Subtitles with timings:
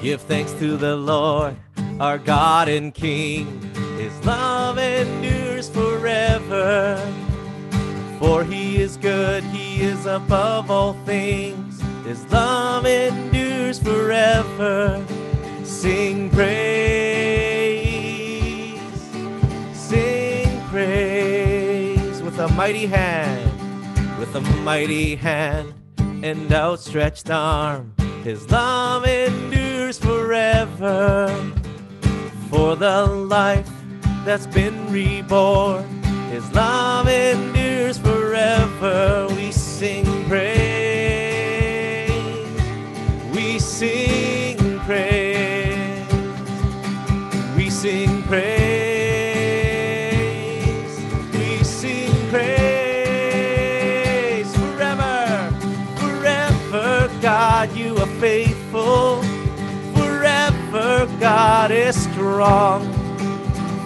[0.00, 1.56] Give thanks to the Lord,
[1.98, 3.60] our God and King.
[3.98, 7.02] His love endures forever.
[8.20, 11.82] For he is good, he is above all things.
[12.06, 15.04] His love endures forever.
[15.64, 16.48] Sing praise,
[19.72, 23.50] sing praise with a mighty hand,
[24.20, 27.94] with a mighty hand and outstretched arm.
[28.22, 29.57] His love endures
[29.96, 31.32] forever.
[32.50, 33.70] For the life
[34.26, 35.84] that's been reborn,
[36.30, 39.26] His love endures forever.
[39.30, 40.67] We sing praise,
[61.20, 62.92] God is strong.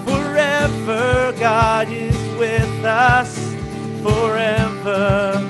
[0.05, 3.34] Forever, God is with us.
[4.02, 5.41] Forever,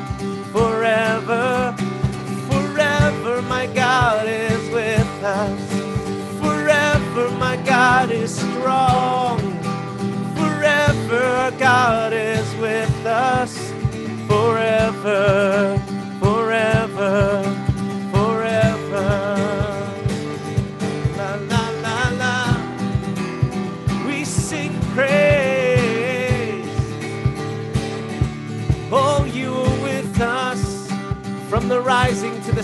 [0.53, 1.75] forever,
[2.48, 5.72] forever, my God is with us.
[6.41, 9.41] Forever, my God is strong.
[10.36, 13.72] Forever, God is with us.
[14.28, 15.83] Forever,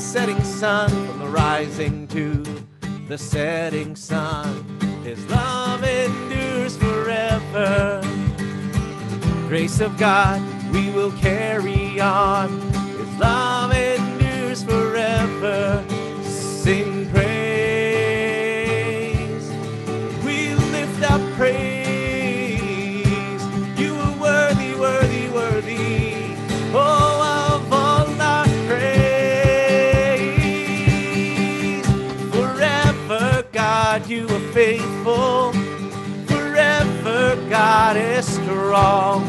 [0.08, 2.42] setting sun, from the rising to
[3.08, 4.64] the setting sun.
[5.04, 8.00] His love endures forever.
[9.48, 10.40] Grace of God,
[10.72, 12.48] we will carry on.
[12.96, 13.74] His love
[38.78, 39.27] strong.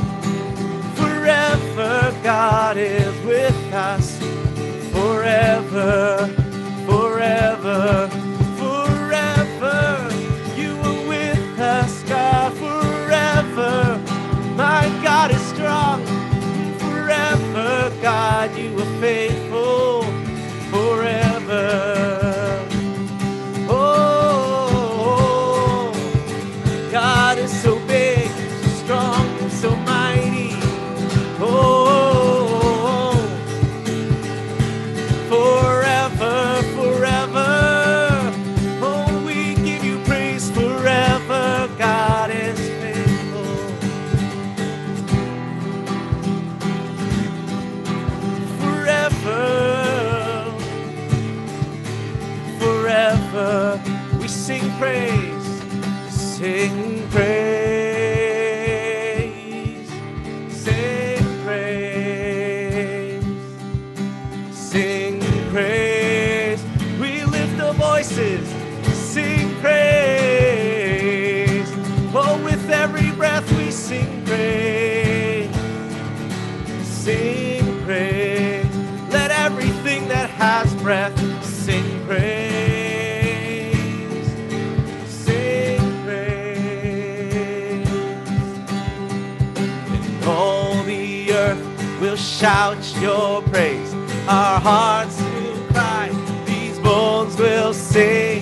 [92.49, 93.93] Shout your praise.
[94.27, 96.09] Our hearts will cry,
[96.45, 98.41] these bones will sing.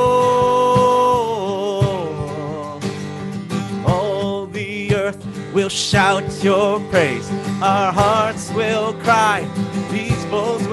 [3.85, 5.21] All the earth
[5.53, 7.29] will shout your praise.
[7.61, 9.45] Our hearts will cry,
[9.91, 10.65] these bones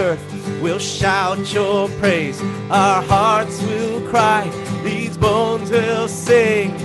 [0.00, 2.40] earth will shout your praise.
[2.70, 4.50] Our hearts will cry,
[4.82, 6.76] these bones will sing.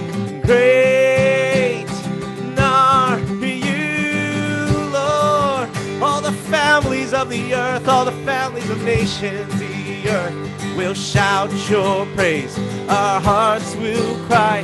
[0.41, 1.85] Great
[3.15, 5.69] are you, Lord.
[6.01, 11.51] All the families of the earth, all the families of nations, the earth will shout
[11.69, 12.57] your praise.
[12.89, 14.63] Our hearts will cry,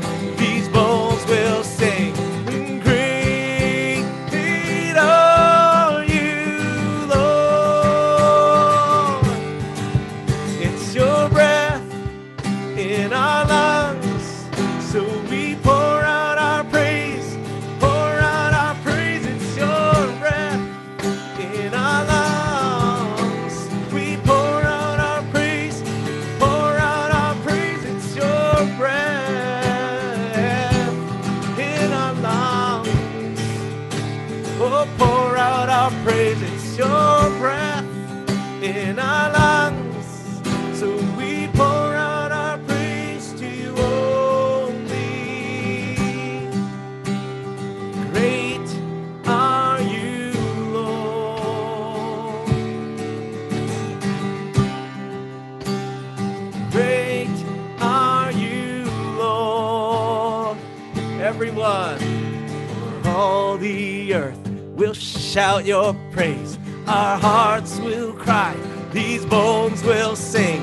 [65.32, 66.60] shout your praise.
[66.88, 68.54] Our hearts will cry,
[68.92, 70.62] these bones will sing.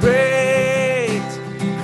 [0.00, 1.20] Great,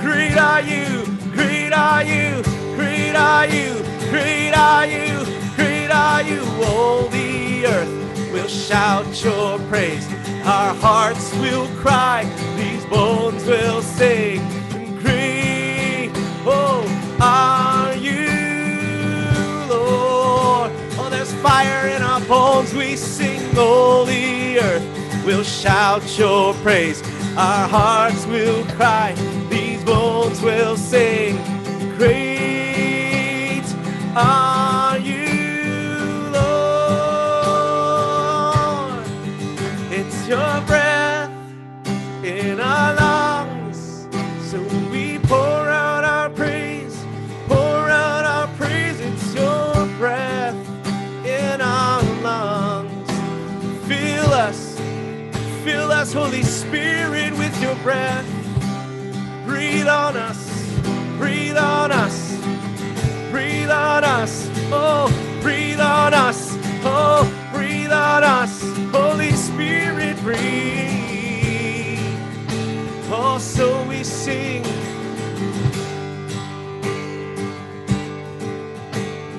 [0.01, 2.41] great are you, great are you,
[2.75, 3.75] great are you,
[4.09, 5.23] great are you,
[5.55, 6.41] great are you.
[6.65, 10.07] All the earth will shout your praise.
[10.45, 12.23] Our hearts will cry,
[12.57, 14.41] these bones will sing.
[15.03, 16.09] Great,
[16.47, 16.81] oh,
[17.21, 18.28] are you,
[21.41, 22.73] fire in our bones.
[22.73, 27.01] We sing, all the earth will shout your praise.
[27.37, 29.13] Our hearts will cry,
[29.49, 31.37] these bones will sing.
[31.97, 33.63] Great
[34.15, 36.49] are you, Lord.
[39.91, 41.31] It's your breath
[42.23, 43.08] in our lungs.
[56.09, 58.25] Us, Holy Spirit, with your breath.
[59.45, 60.49] Breathe on us,
[61.17, 62.35] breathe on us,
[63.29, 64.49] breathe on us.
[64.71, 65.07] Oh,
[65.41, 66.57] breathe on us.
[66.83, 68.61] Oh, breathe on us.
[68.91, 71.99] Holy Spirit, breathe.
[73.11, 74.65] Oh, so we sing.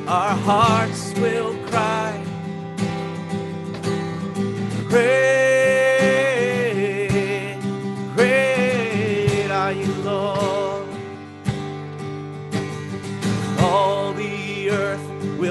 [0.06, 2.22] Our hearts will cry.
[4.88, 5.59] Great,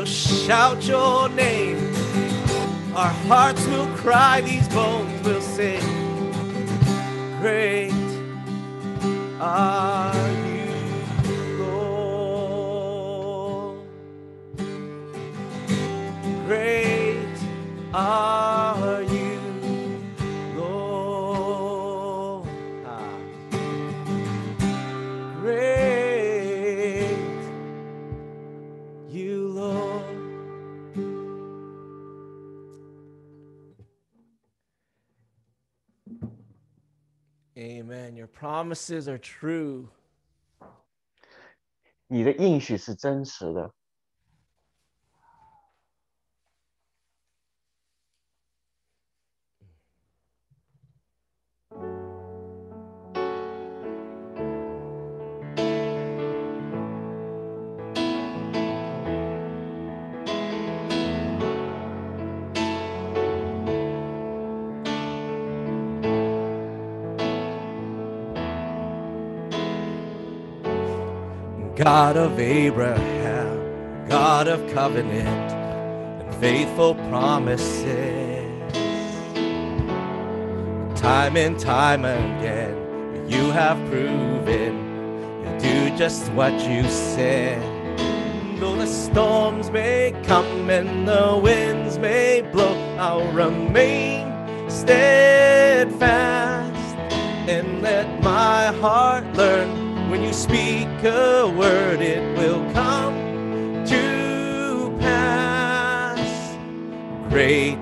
[0.10, 1.78] shout your name.
[2.96, 5.82] Our hearts will cry, these bones will sing.
[7.40, 7.94] Great
[9.40, 10.14] are
[10.46, 10.74] you,
[11.60, 13.00] Lord.
[16.46, 17.38] Great
[17.94, 18.89] are
[37.59, 38.17] Amen.
[38.17, 39.89] Your promises are true.
[42.07, 43.73] 你的应许是真实的。
[71.92, 78.46] God of Abraham, God of covenant and faithful promises.
[80.96, 82.76] Time and time again,
[83.28, 84.76] you have proven
[85.44, 87.60] you do just what you said.
[88.60, 94.28] Though the storms may come and the winds may blow, I'll remain
[94.70, 95.96] steadfast
[97.50, 103.16] and let my heart learn when you speak a word, it will come
[103.86, 106.56] to pass.
[107.30, 107.80] Great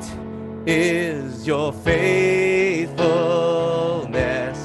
[0.66, 4.60] is your faithfulness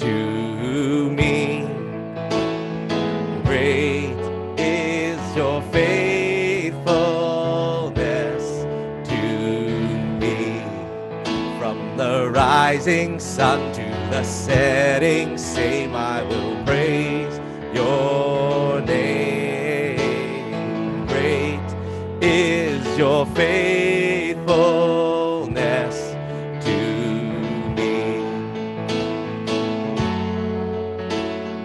[0.00, 1.66] to me.
[3.44, 4.16] Great
[4.58, 8.64] is your faithfulness
[9.08, 9.22] to
[10.18, 10.62] me.
[11.58, 15.35] From the rising sun to the setting
[17.86, 19.96] your name.
[21.06, 21.60] Great
[22.20, 26.16] is your faithfulness
[26.64, 26.76] to
[27.76, 28.18] me.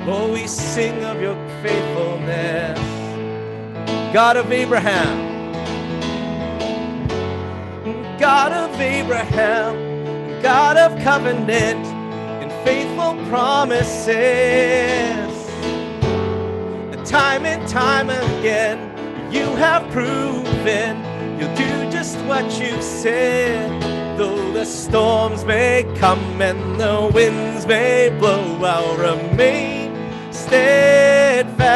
[0.07, 2.79] Oh, we sing of your faithfulness,
[4.13, 5.31] God of Abraham.
[8.19, 9.73] God of Abraham,
[10.43, 11.83] God of covenant
[12.43, 15.30] and faithful promises.
[17.11, 18.79] Time and time again,
[19.29, 20.95] you have proven
[21.37, 23.81] you'll do just what you've said.
[24.17, 29.93] Though the storms may come and the winds may blow, I'll remain
[30.31, 31.73] steadfast.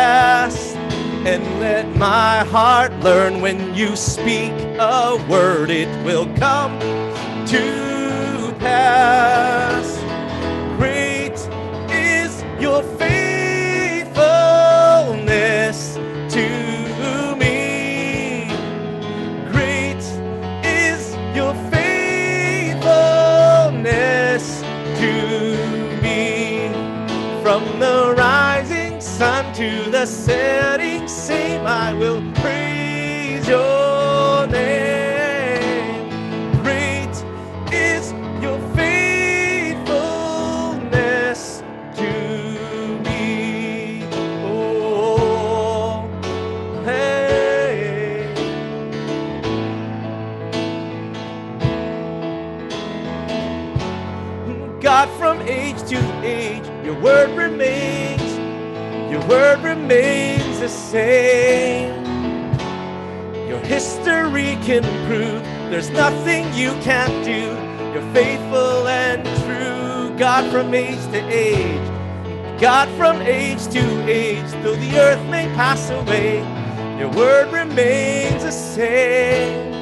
[1.27, 6.79] And let my heart learn when you speak a word, it will come
[7.47, 9.99] to pass.
[10.77, 11.37] Great
[11.91, 13.14] is your faithfulness
[29.55, 36.09] to the setting same, I will praise your name.
[36.61, 37.15] Great
[37.71, 41.63] is your faithfulness
[41.95, 44.03] to me.
[44.43, 46.05] Oh,
[46.83, 48.27] hey.
[54.81, 58.04] God, from age to age, your word remains,
[59.27, 61.93] word remains the same.
[63.47, 65.41] Your history can prove
[65.71, 67.41] there's nothing you can't do.
[67.93, 71.81] You're faithful and true, God, from age to age.
[72.59, 76.39] God, from age to age, though the earth may pass away,
[76.97, 79.73] your word remains the same.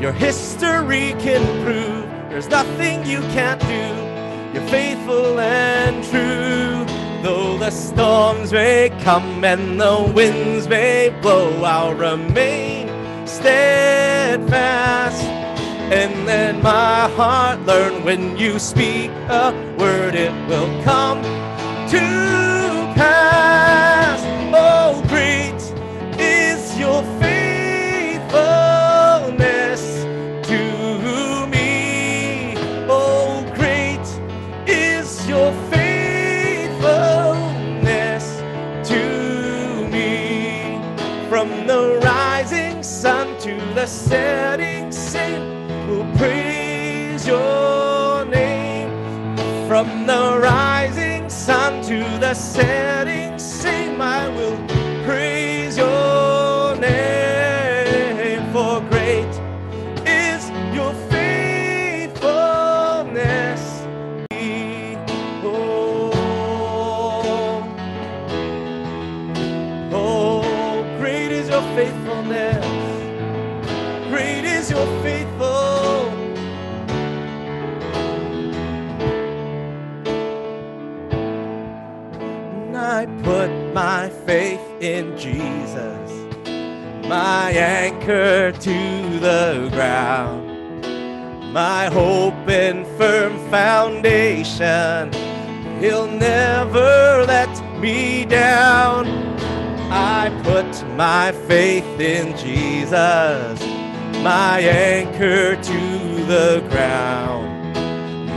[0.00, 4.58] Your history can prove there's nothing you can't do.
[4.58, 6.69] You're faithful and true.
[7.22, 12.88] Though the storms may come and the winds may blow, I'll remain
[13.26, 15.22] steadfast.
[15.92, 21.22] And let my heart learn when you speak a word, it will come
[21.90, 22.49] to
[44.10, 45.40] setting sun,
[45.86, 48.90] we'll praise your name.
[49.68, 53.09] From the rising sun to the setting
[84.30, 86.08] faith in Jesus,
[87.08, 90.84] my anchor to the ground,
[91.52, 95.12] my hope and firm foundation.
[95.80, 99.08] He'll never let me down.
[99.90, 103.60] I put my faith in Jesus,
[104.22, 107.74] my anchor to the ground,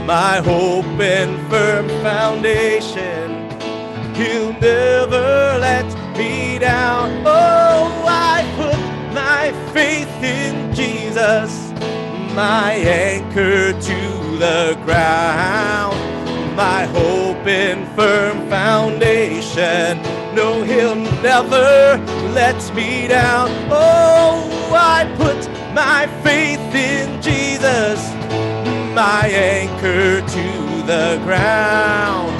[0.08, 3.43] my hope and firm foundation.
[4.14, 7.22] He'll never let me down.
[7.26, 8.78] Oh, I put
[9.12, 11.72] my faith in Jesus,
[12.34, 13.98] my anchor to
[14.38, 15.96] the ground,
[16.56, 20.00] my hope and firm foundation.
[20.34, 21.98] No, he'll never
[22.32, 23.50] let me down.
[23.70, 28.00] Oh, I put my faith in Jesus,
[28.94, 32.30] my anchor to the ground,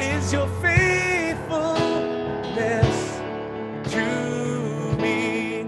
[0.00, 3.20] is your faithfulness
[3.94, 4.04] to
[5.00, 5.62] me.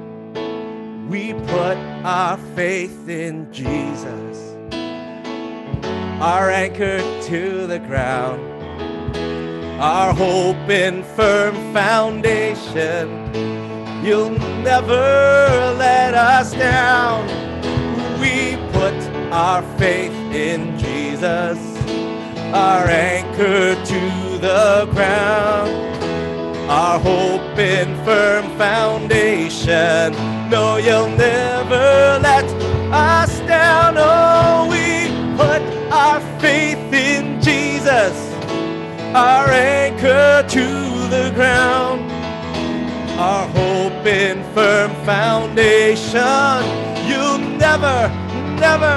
[1.09, 4.30] We put our faith in Jesus,
[6.21, 8.41] our anchor to the ground,
[9.81, 13.09] our hope and firm foundation.
[14.05, 17.27] You'll never let us down.
[18.21, 18.95] We put
[19.33, 21.59] our faith in Jesus,
[22.53, 25.91] our anchor to the ground
[26.71, 30.13] our hope and firm foundation.
[30.49, 32.45] No, you'll never let
[32.93, 33.97] us down.
[33.99, 35.10] Oh, we
[35.41, 38.15] put our faith in Jesus,
[39.15, 40.67] our anchor to
[41.15, 42.01] the ground.
[43.19, 46.61] Our hope in firm foundation.
[47.09, 47.99] You'll never,
[48.67, 48.97] never,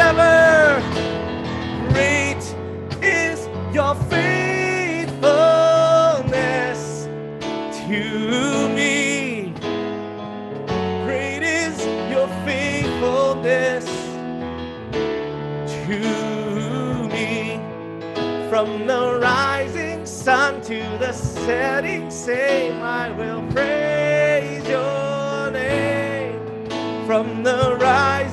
[0.00, 0.80] never.
[1.92, 2.42] Great
[3.02, 4.43] is your faithfulness
[18.54, 26.38] From the rising sun to the setting same, I will praise your name.
[27.04, 28.23] From the rising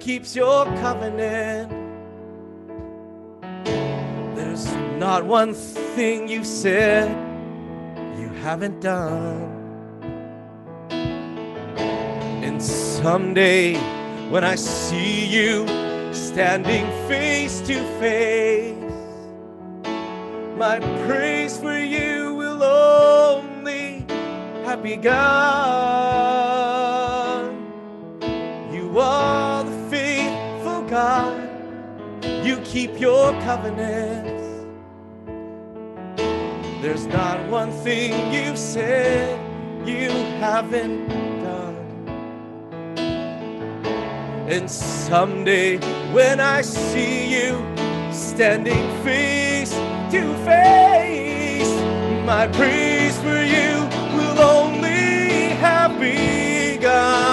[0.00, 1.70] keeps your covenant.
[4.34, 4.66] There's
[4.98, 7.10] not one thing you've said
[8.18, 9.58] you haven't done.
[12.42, 13.76] And someday,
[14.30, 15.66] when I see you
[16.14, 18.76] standing face to face,
[20.56, 24.06] my praise for you will only
[24.64, 25.10] have begun.
[28.72, 29.29] You are
[32.44, 34.40] you keep your covenants.
[36.80, 39.38] There's not one thing you've said
[39.86, 41.08] you haven't
[41.42, 41.76] done.
[44.48, 45.76] And someday,
[46.12, 47.62] when I see you
[48.12, 49.72] standing face
[50.10, 51.72] to face,
[52.24, 57.29] my praise for you will only have begun.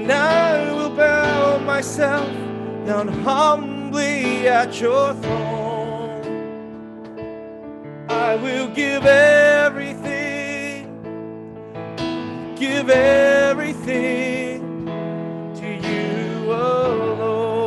[0.00, 2.28] And I will bow myself
[2.86, 6.22] down humbly at your throne.
[8.08, 10.86] I will give everything,
[12.56, 14.86] give everything
[15.56, 17.58] to you alone.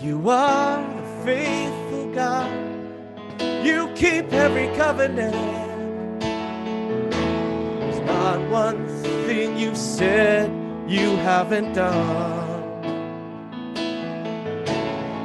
[0.00, 2.52] You are the faithful God,
[3.64, 5.53] you keep every covenant.
[8.54, 8.86] One
[9.26, 10.48] thing you've said
[10.88, 12.84] you haven't done.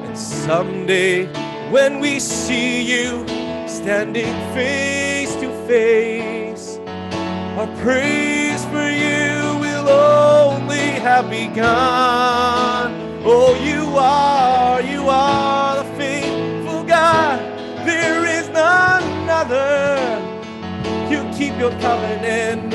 [0.05, 1.27] And someday,
[1.69, 3.27] when we see you
[3.67, 6.79] standing face to face,
[7.59, 12.87] our praise for you will only have begun.
[13.23, 17.37] Oh, you are, you are the faithful God.
[17.85, 19.99] There is none other.
[21.11, 22.73] You keep your covenant,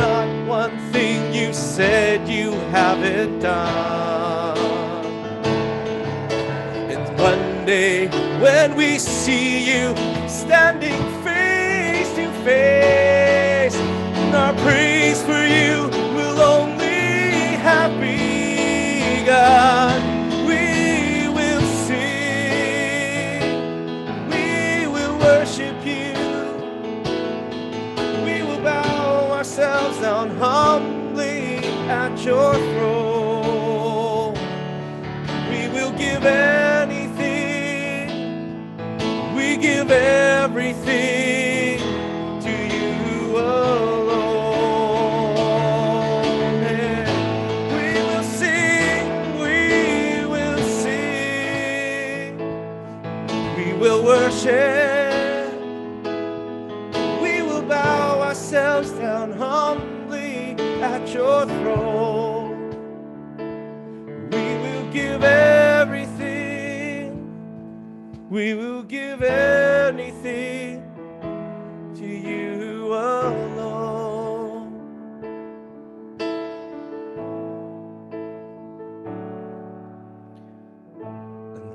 [1.55, 4.59] said you have it done.
[6.91, 8.09] And one day
[8.41, 9.95] when we see you
[10.29, 13.77] standing face to face,
[14.35, 20.03] our praise for you will only have begun.
[20.47, 23.41] We will sing,
[24.29, 26.15] we will worship you.
[28.25, 30.94] We will bow ourselves down humbly at
[32.25, 34.35] your throne.
[35.51, 38.09] We will give anything,
[39.37, 40.24] we give everything
[68.35, 70.83] We will give anything
[71.95, 74.73] to you alone.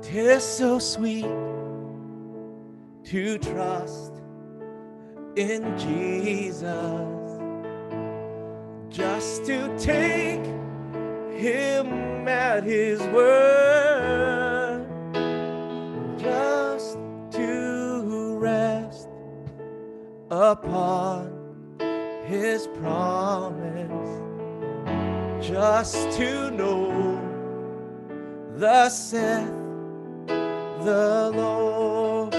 [0.02, 1.24] Tis so sweet
[3.04, 4.12] to trust
[5.36, 6.68] in Jesus,
[8.90, 10.44] just to take
[11.40, 13.89] him at his word,
[20.30, 21.28] upon
[22.26, 24.22] his promise,
[25.44, 27.20] just to know
[28.56, 29.60] the saith
[30.84, 32.32] the Lord.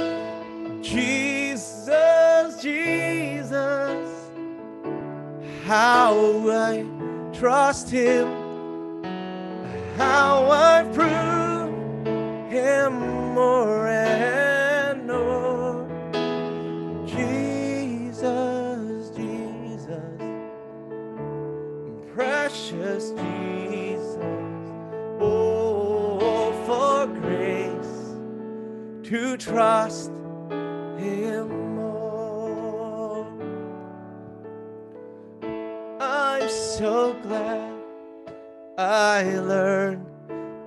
[0.81, 4.31] Jesus, Jesus,
[5.65, 6.85] how I
[7.33, 8.27] trust him,
[9.97, 12.93] how I prove him
[13.33, 13.87] more
[22.13, 24.17] precious Jesus,
[25.19, 28.17] oh, for grace
[29.09, 30.11] to trust
[30.97, 33.27] him more.
[35.99, 37.73] I'm so glad
[38.77, 40.05] I learned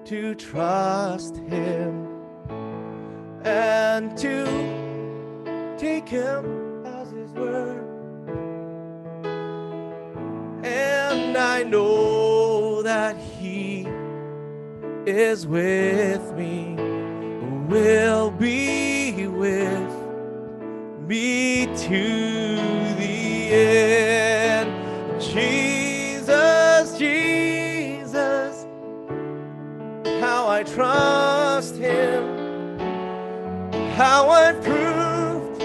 [0.07, 2.09] to trust him
[3.45, 4.45] and to
[5.79, 7.85] take him as his word.
[10.65, 11.04] And
[11.37, 13.87] I know that he
[15.07, 16.75] is with me,
[17.69, 19.93] will be with
[21.07, 22.57] me to
[22.99, 25.21] the end.
[25.21, 28.67] Jesus, Jesus,
[30.21, 32.79] how I trust him,
[33.97, 35.63] how I proved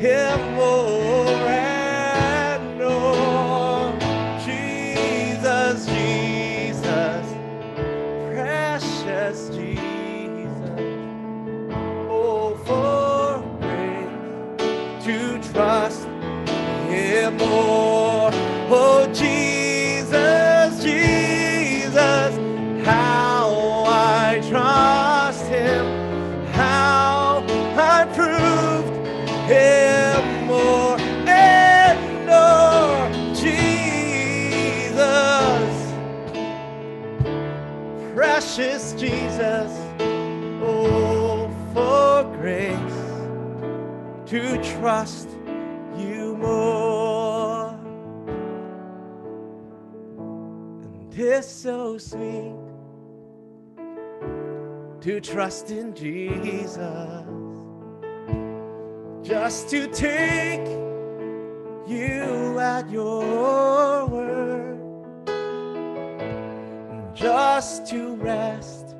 [0.00, 1.69] him more
[44.80, 45.28] trust
[45.98, 47.68] you more.
[50.82, 52.54] And it's so sweet
[55.02, 57.26] to trust in Jesus,
[59.22, 60.66] just to take
[61.86, 64.78] you at your word,
[67.14, 68.96] just to rest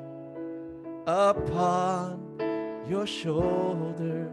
[1.07, 2.21] upon
[2.87, 4.29] your shoulder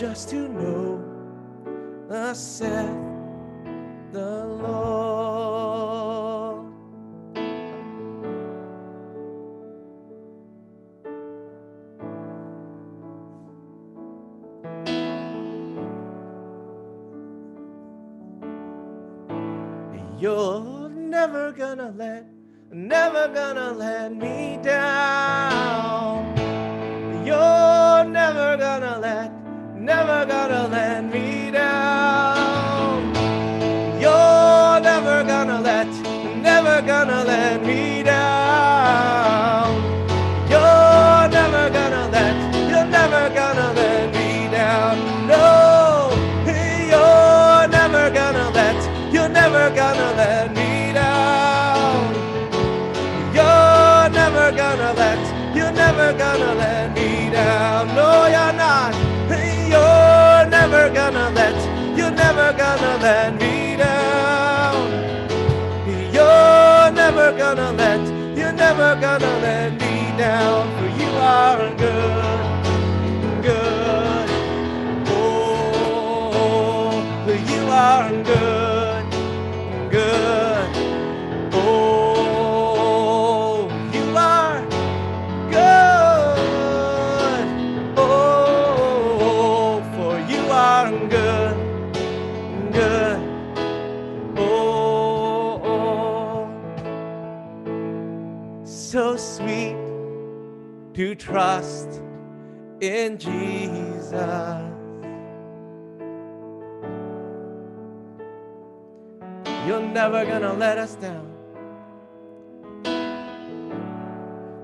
[0.00, 0.98] just to know
[2.08, 2.96] the saith
[4.12, 5.60] the Lord.
[20.18, 22.24] You're never gonna let,
[22.72, 26.24] never gonna let me down.
[27.26, 28.99] You're never gonna
[29.80, 31.39] never gonna let me
[69.18, 70.79] gonna let me down.
[101.30, 102.02] Trust
[102.80, 104.12] in Jesus.
[109.66, 111.30] You're never gonna let us down.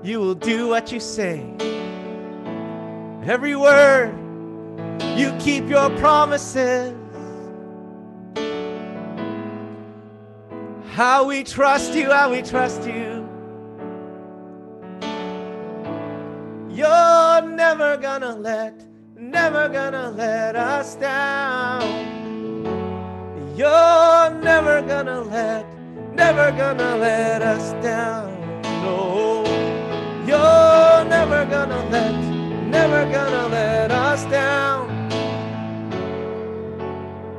[0.07, 1.45] you will do what you say.
[3.25, 4.15] Every word,
[5.17, 6.95] you keep your promises.
[10.91, 13.16] How we trust you, how we trust you.
[16.77, 18.85] You're never gonna let,
[19.15, 21.81] never gonna let us down.
[23.55, 25.65] You're never gonna let,
[26.13, 28.61] never gonna let us down.
[28.83, 29.43] No,
[30.27, 32.13] you're never gonna let,
[32.67, 35.09] never gonna let us down.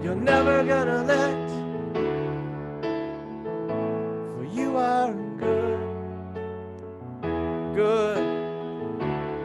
[0.02, 1.48] You're never gonna let,
[4.34, 5.78] for you are good,
[7.76, 8.27] good.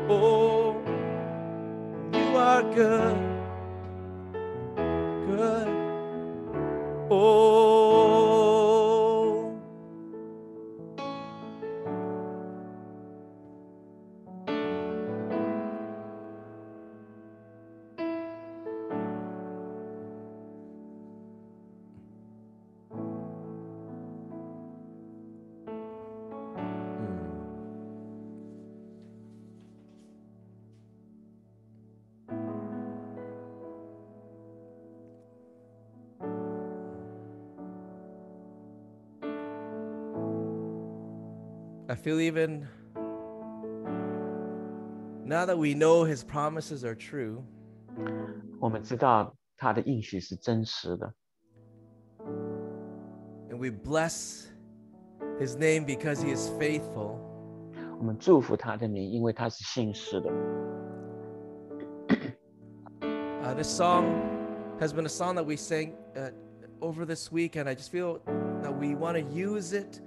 [0.09, 0.75] Oh,
[2.13, 3.32] you are good.
[41.92, 42.66] I feel even
[45.24, 47.42] now that we know his promises are true,
[48.60, 51.12] 我们知道他的应许是真实的，
[53.50, 54.46] and we bless
[55.40, 57.18] his name because he is faithful.
[57.98, 60.30] 我们祝福他的名，因为他是信实的。
[63.42, 64.04] Uh, this song
[64.78, 66.30] has been a song that we sang uh,
[66.80, 68.20] over this week, and I just feel
[68.62, 70.02] that we want to use it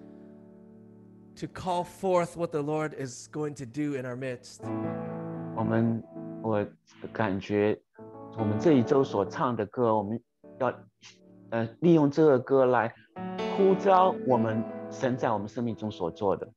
[1.36, 4.62] to call forth what the Lord is going to do in our midst.
[5.56, 6.04] 我们
[6.42, 6.66] 我
[7.12, 7.80] 感觉
[8.38, 10.22] 我们这一周所唱的歌，我们
[10.60, 10.74] 要
[11.50, 12.94] 呃利用这个歌来
[13.58, 16.48] 呼召我们神在我们生命中所做的。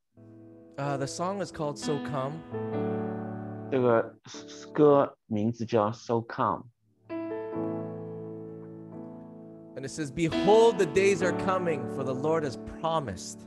[0.76, 2.34] Uh, the song is called So Come.
[3.70, 4.14] 这个
[4.72, 6.64] 歌名字叫《So Come》，
[9.76, 13.40] And it says, Behold, the days are coming, for the Lord has promised.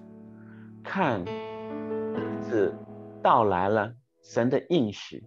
[0.84, 2.74] 看日子
[3.22, 5.24] 到来了，神的应许。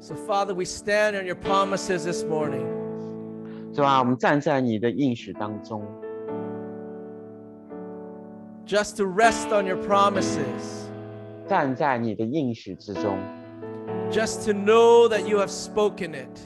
[0.00, 2.66] So, Father, we stand on your promises this morning.
[3.72, 3.98] 是吧？
[3.98, 5.82] 我们站在你的应许当中，
[8.66, 10.86] just to rest on your promises,
[11.48, 13.18] 站在你的应许之中，
[14.10, 16.38] just to know that you have spoken it.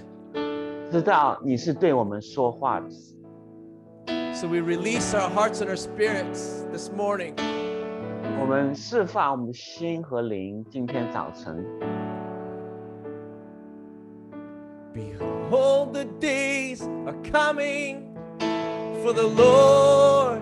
[0.90, 2.88] 知道你是对我们说话的。
[4.42, 7.34] So we release our hearts and our spirits this morning
[8.40, 11.64] 我们释放我们的心和灵，今天早晨，
[14.94, 18.14] Behold, the days are coming,
[19.02, 20.40] for the Lord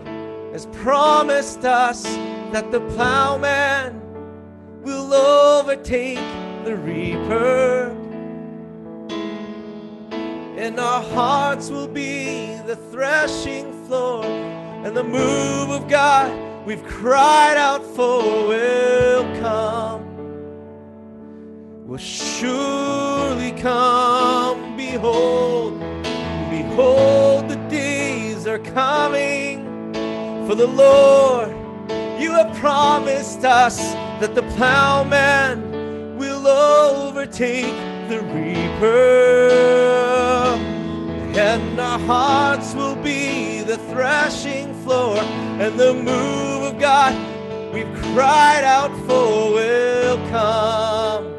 [0.53, 2.05] has promised us
[2.53, 4.01] that the plowman
[4.85, 6.21] will overtake
[6.65, 7.93] the reaper,
[10.57, 14.24] and our hearts will be the threshing floor,
[14.86, 16.32] and the move of God
[16.66, 20.02] we've cried out for will come
[21.86, 24.78] will surely come.
[24.78, 25.78] Behold,
[26.50, 29.66] behold, the days are coming
[30.48, 31.50] for the Lord.
[32.18, 33.78] You have promised us
[34.22, 37.76] that the plowman will overtake
[38.08, 40.11] the reaper,
[41.38, 47.14] and our hearts will be the threshing floor, and the move of God
[47.74, 51.32] we've cried out for will come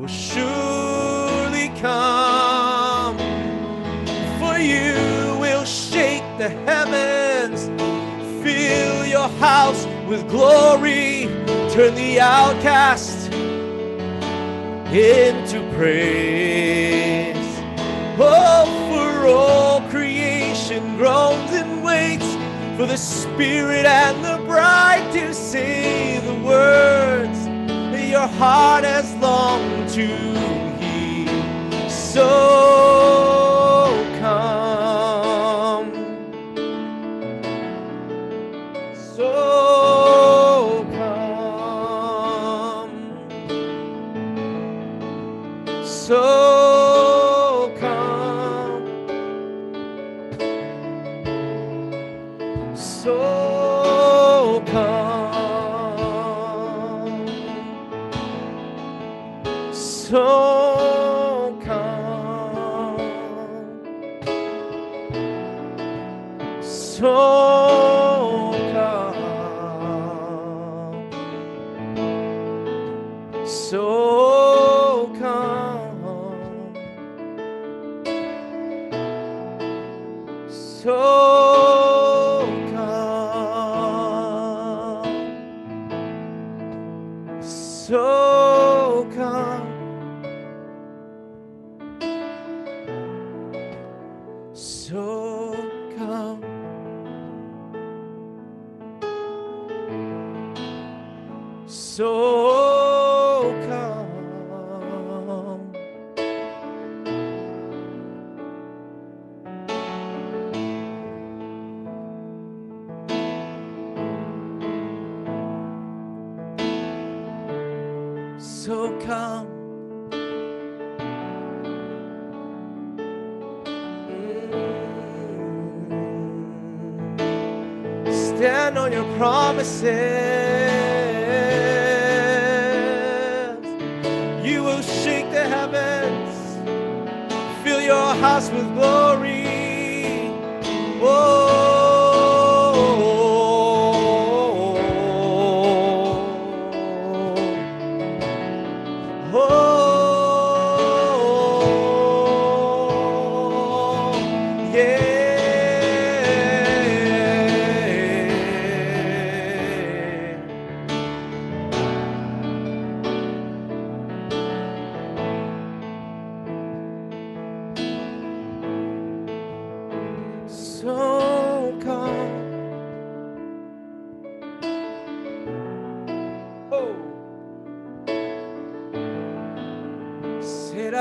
[0.00, 3.18] will surely come.
[4.38, 7.66] For you will shake the heavens,
[8.42, 11.24] fill your house with glory,
[11.70, 13.30] turn the outcast
[14.90, 17.39] into praise.
[18.22, 22.34] Oh, for all creation groans and waits
[22.76, 29.88] for the Spirit and the bride to say the words that your heart has longed
[29.90, 30.06] to
[30.78, 31.88] hear.
[31.88, 33.39] So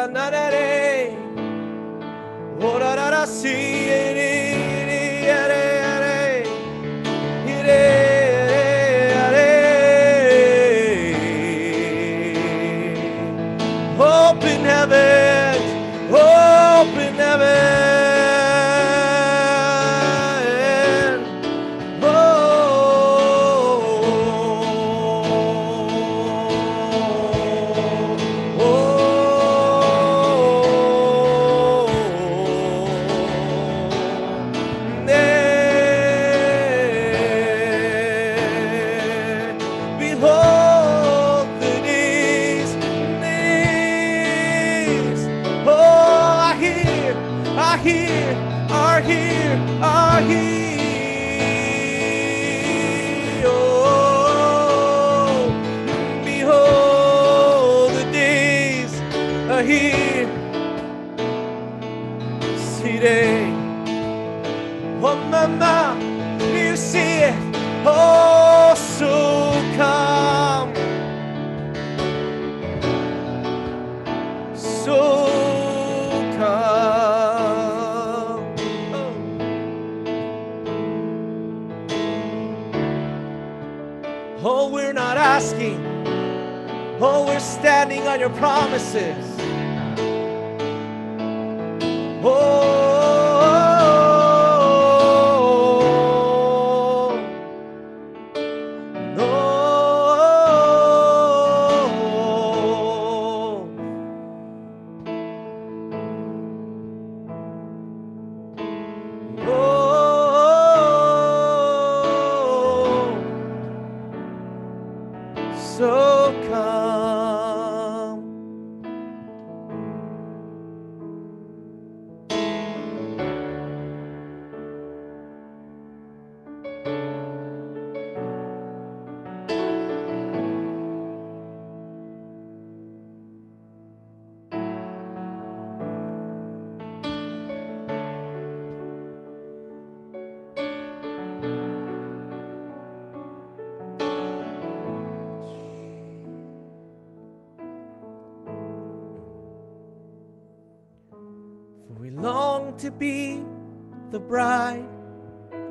[0.08, 0.32] Not.
[0.32, 0.39] na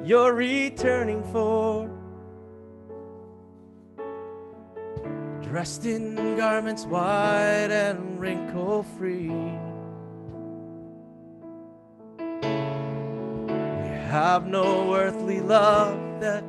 [0.09, 1.87] you're returning for.
[5.43, 9.29] Dressed in garments white and wrinkle free.
[12.19, 16.43] We have no earthly love that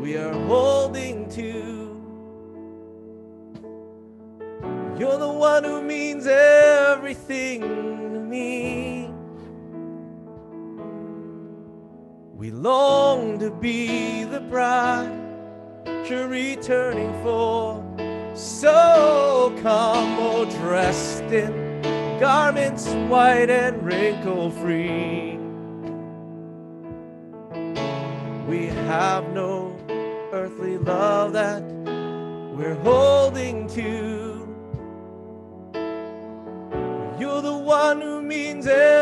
[0.00, 1.94] we are holding to.
[4.98, 8.97] You're the one who means everything to me.
[13.60, 15.18] be the bride
[16.08, 17.84] you're returning for.
[18.34, 21.82] So come all dressed in
[22.18, 25.38] garments white and wrinkle free.
[28.48, 29.76] We have no
[30.32, 31.62] earthly love that
[32.56, 34.48] we're holding to.
[37.18, 38.97] You're the one who means it.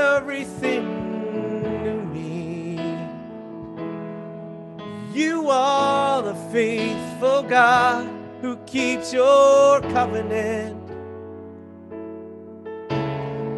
[6.57, 8.09] Faithful God
[8.41, 10.89] who keeps your covenant.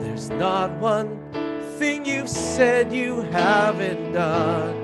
[0.01, 1.17] There's not one
[1.79, 4.75] thing you've said you haven't done.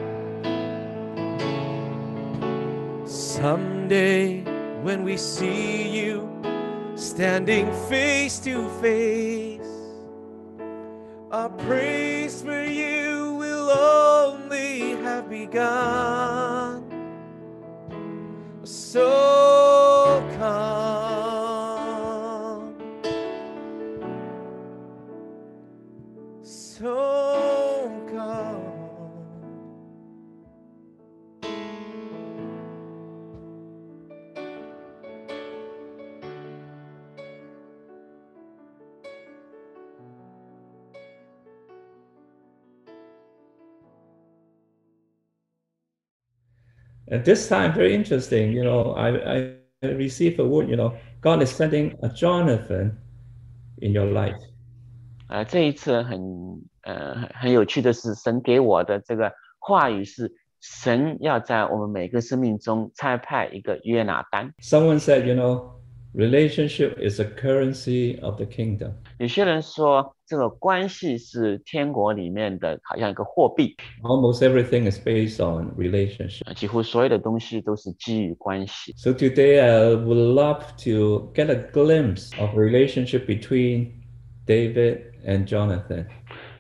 [3.05, 4.45] Someday,
[4.85, 6.31] when we see you
[6.95, 9.75] standing face to face,
[11.33, 16.24] our praise for you will only have begun.
[47.24, 48.52] At this time, very interesting.
[48.52, 50.70] You know, I, I received a word.
[50.70, 52.98] You know, God is sending a Jonathan
[53.82, 54.38] in your life.
[55.28, 56.20] 呃，这一次很
[56.82, 64.52] 呃很很有趣的是，神给我的这个话语是，神要在我们每个生命中差派一个约拿单。
[64.62, 65.73] Someone said, you know,
[66.14, 68.94] relationship is a currency of the kingdom.
[69.20, 76.44] 有些人说，这个关系是天国里面的，好像一个货币， Almost everything is based on relationship.
[76.46, 78.94] 呃几乎所有的东西都是基于关系。
[78.98, 83.92] So today I would love to get a glimpse of relationship between
[84.48, 86.08] David and Jonathan.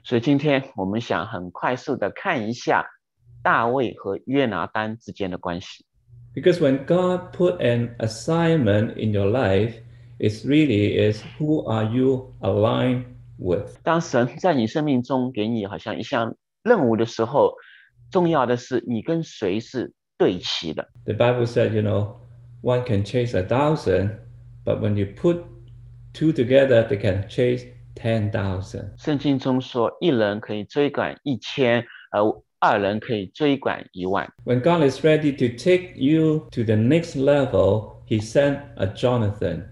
[0.03, 2.85] 所以今天我们想很快速的看一下
[3.41, 5.85] 大卫和约拿单之间的关系。
[6.33, 9.75] Because when God put an assignment in your life,
[10.19, 13.05] it really is who are you aligned
[13.37, 13.77] with.
[13.83, 17.53] 当神在你生命中给你好像一项任务的时候，
[18.11, 20.89] 重要的是你跟谁是对齐的。
[21.05, 22.15] The Bible said, you know,
[22.61, 24.17] one can chase a thousand,
[24.65, 25.43] but when you put
[26.13, 28.93] two together, they can chase 10,000.
[28.97, 34.26] 圣经中说，一人可以追赶一千，呃， 二人可以追赶一万。
[34.46, 39.66] When God is ready to take you to the next level, He sent a Jonathan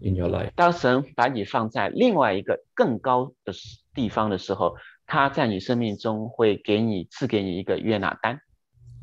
[0.00, 0.50] in your life.
[0.54, 3.52] 当神把你放在另外一个更高的
[3.92, 8.40] 地方的时候，他在你生命中会给你赐给你一个约拿单。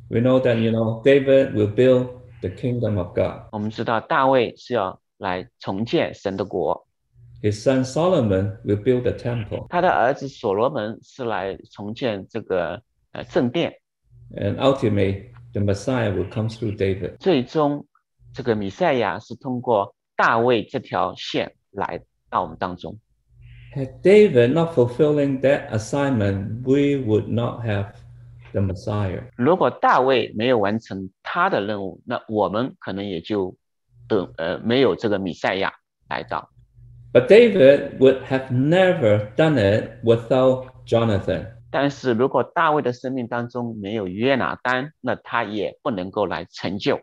[0.09, 2.07] We know that, you know, David will build
[2.39, 3.49] the kingdom of God.
[3.51, 6.87] 我们知道大卫是要来重建神的国
[7.41, 9.67] ，His son Solomon will build the temple.
[9.67, 12.81] 他的儿子所罗门是来重建这个
[13.14, 13.74] 呃正殿，
[14.36, 17.16] And ultimately, the Messiah will come through David.
[17.18, 17.86] 最终
[18.32, 22.96] 这个弥赛亚是通过大卫这条线来到我们当中。
[23.74, 27.92] Had David not fulfilling that assignment, we would not have
[28.52, 29.22] the Messiah.
[29.36, 33.56] 如果大卫没有完成他的任务，那我们可能也就
[34.08, 35.72] 等呃没有这个弥赛亚
[36.08, 36.50] 来到。
[37.12, 41.46] But David would have never done it without Jonathan.
[41.74, 47.00] 但是如果大卫的生命当中没有约拿单，那他也不能够来成就。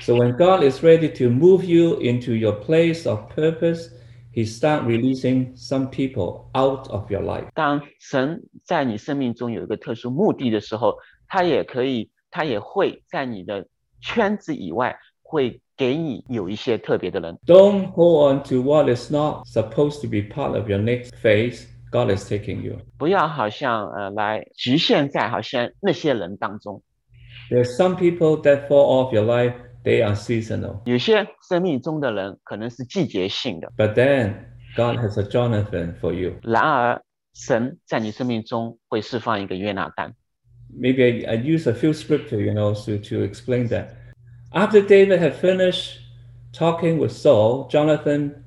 [0.00, 3.88] So when God is ready to move you into your place of purpose,
[4.32, 7.48] He start releasing some people out of your life.
[7.54, 10.96] 当神在你生命中有一个特殊目的的时候，
[11.26, 13.66] 他也可以，他也会在你的
[14.00, 17.36] 圈子以外，会给你有一些特别的人。
[17.44, 21.66] Don't hold on to what is not supposed to be part of your next phase.
[21.94, 22.78] God is taking you.
[22.98, 26.82] 不要好像呃来局限在好像那些人当中。
[27.50, 30.80] There's some people that fall off your life, they are seasonal.
[30.84, 34.34] 有些生命中的人可能是季节性的， But then
[34.76, 36.34] God has a Jonathan for you.
[36.42, 37.02] 然而
[37.34, 40.14] 神在你生命中会释放一个约拿单。
[40.72, 43.88] Maybe I, I use a few scripture, you know, to, to explain that.
[44.52, 45.98] After David had finished
[46.52, 48.43] talking with Saul, Jonathan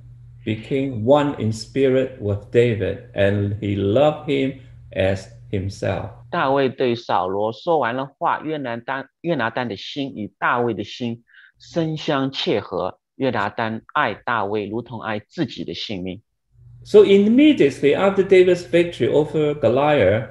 [0.47, 4.60] became one in spirit with David, and he loved him
[4.91, 6.10] as himself.
[6.30, 11.24] 大卫对扫罗说完了话，约拿单约拿单的心与大卫的心
[11.60, 16.22] 深相切合，约拿单爱大卫如同爱自己的性命。
[16.84, 20.28] So immediately after David's victory over Goliath,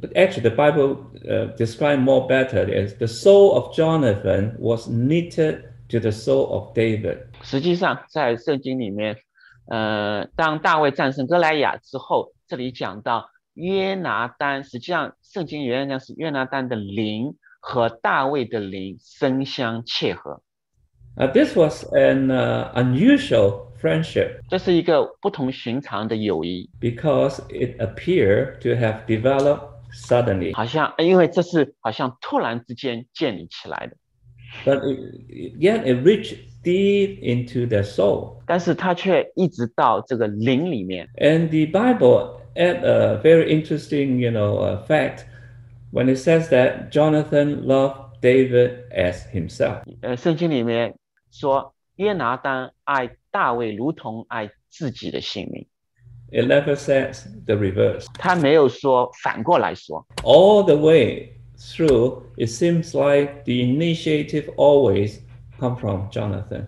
[0.00, 5.64] but actually the Bible uh, describes more better as the soul of Jonathan was knitted
[5.88, 7.18] to the soul of David.
[7.48, 9.16] 实际上，在圣经里面，
[9.68, 20.42] 呃，当大卫战胜歌莱雅之后，这里讲到约拿丹，实际上圣经原来讲是约拿丹的灵和大卫的灵深相切合，
[21.16, 29.62] Uh, this was an uh, unusual friendship 这是一个不同寻常的友谊， because it appeared to have developed
[29.92, 33.96] suddenly, 好像因为这是好像突然之间建立起来的，
[34.64, 38.36] but it, yet it reached deep into their soul.
[38.46, 41.08] 但是它却一直到这个灵里面。
[41.16, 45.24] And the Bible add a very interesting, you know, uh, fact
[45.92, 49.82] when it says that Jonathan loved David as himself.
[50.00, 50.94] 呃，圣经里面
[51.30, 55.66] 说约拿丹爱大卫如同爱自己的性命，
[56.32, 58.06] It never says the reverse.
[58.14, 60.06] 他没有说反过来说。
[60.22, 65.20] All the way through, it seems like the initiative always
[65.58, 66.66] come from Jonathan.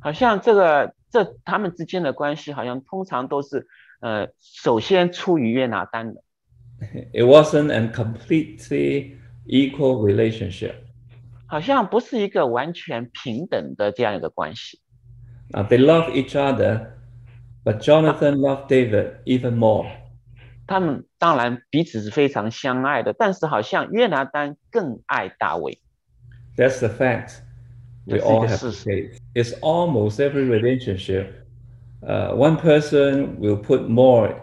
[0.00, 3.66] 好像这个这他们之间的关系，好像通常都是
[4.00, 6.22] 呃，首先出于约拿丹的，
[7.12, 9.16] It wasn't a completely
[9.46, 10.74] equal relationship.
[11.46, 14.80] 好像不是一个完全平等的这样一个关系。
[15.50, 16.90] Now, they love each other,
[17.64, 19.86] but Jonathan loved David even more.
[20.66, 25.80] 他们当然彼此是非常相爱的，但是好像约拿丹更爱大卫，
[26.54, 27.38] That's the fact
[28.06, 28.84] we 这是一 all 个 have 事 to 实。
[28.84, 29.18] face.
[29.34, 31.26] It's almost every relationship.
[32.00, 34.36] Uh, one person will put more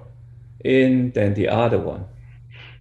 [0.64, 2.02] in than the other one.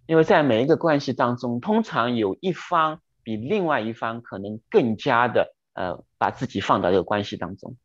[0.07, 7.77] 因为在每一个关系当中，通常有一方比另外一方可能更加的呃把自己放到这个关系当中，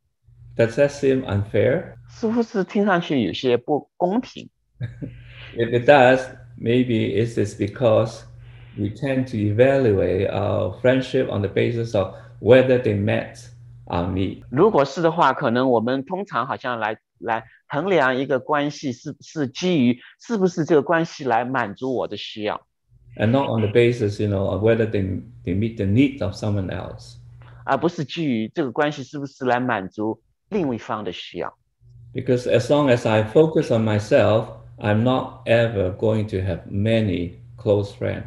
[0.58, 1.94] Does that seem unfair?
[2.10, 4.50] 似乎是听上去有些不公平。
[5.56, 6.20] If it does,
[6.60, 8.24] maybe it is because
[8.78, 13.38] we tend to evaluate our friendship on the basis of whether they met
[13.88, 14.44] our need.
[14.50, 22.62] 如果是的话，可能我们通常好像来来衡量一个关系是是基于是不是这个关系来满足我的需要，
[23.18, 26.34] and not on the basis, you know, of whether they, they meet the needs of
[26.34, 27.16] someone else.
[27.66, 30.20] 而不是基于这个关系是不是来满足
[30.50, 31.54] 另一方的需要。
[32.14, 37.34] Because as long as I focus on myself, I'm not ever going to have many
[37.58, 38.24] close friends.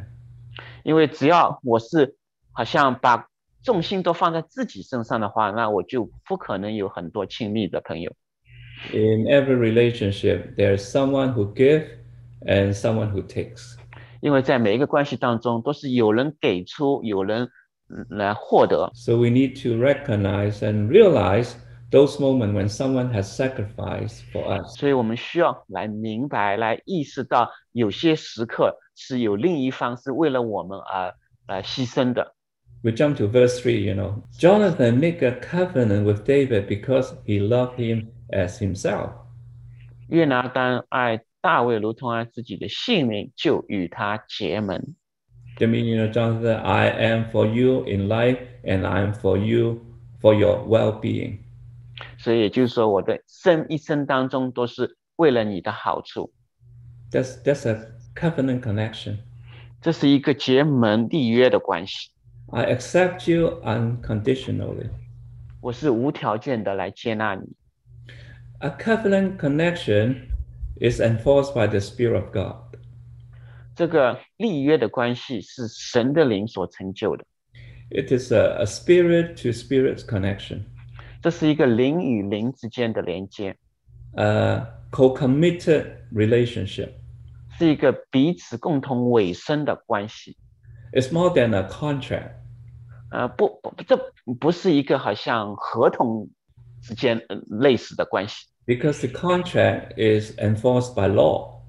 [0.84, 2.14] 因为只要我是
[2.52, 3.25] 好像把
[3.67, 8.15] 重心都放在自己身上的话，那我就不可能有很多亲密的朋友。
[8.93, 11.83] In every relationship, there's someone who gives
[12.45, 13.75] and someone who takes.
[14.21, 17.49] 因为在每一个关系当中，都是有人给出，有人
[17.89, 18.89] 嗯来获得。
[18.93, 21.51] So we need to recognize and realize
[21.91, 24.79] those moments when someone has sacrificed for us.
[24.79, 31.13] 所以我们需要来明白、来意识到，有些时刻是有另一方是为了我们而
[31.47, 32.36] 来牺牲的。
[32.86, 34.22] We jump to verse 3, you know.
[34.38, 39.10] Jonathan make a covenant with David because he loved him as himself.
[40.08, 44.94] 约拿丹爱大卫如同爱自己的性命，就与他结盟。
[45.60, 49.38] I mean, you know, Jonathan, I am for you in life and I am for
[49.38, 49.80] you
[50.20, 51.38] for your well-being.
[52.18, 56.32] 所以也就是说，我的生一生当中都是为了你的好处。
[57.12, 59.18] That's that's a covenant connection.
[59.80, 62.10] 这是一个结盟立约的关系，
[62.50, 64.90] I accept you unconditionally.
[65.60, 67.56] 我是无条件的来接纳你。
[68.58, 70.28] A covenant connection
[70.80, 72.78] is enforced by the Spirit of God.
[73.74, 77.24] 这个立约的关系是神的灵所成就的，
[77.90, 80.64] It is a, a spirit to spirit connection,
[81.22, 83.56] 这是一个灵与灵之间的连接，
[84.14, 86.90] a co-committed relationship.
[87.58, 90.36] 是一个彼此共同委身的关系。
[90.92, 92.32] It's more than a contract.
[93.10, 93.96] 呃，不不，这
[94.40, 96.28] 不是一个好像合同
[96.82, 101.60] 之间呃类似的关系， Because the contract is enforced by law.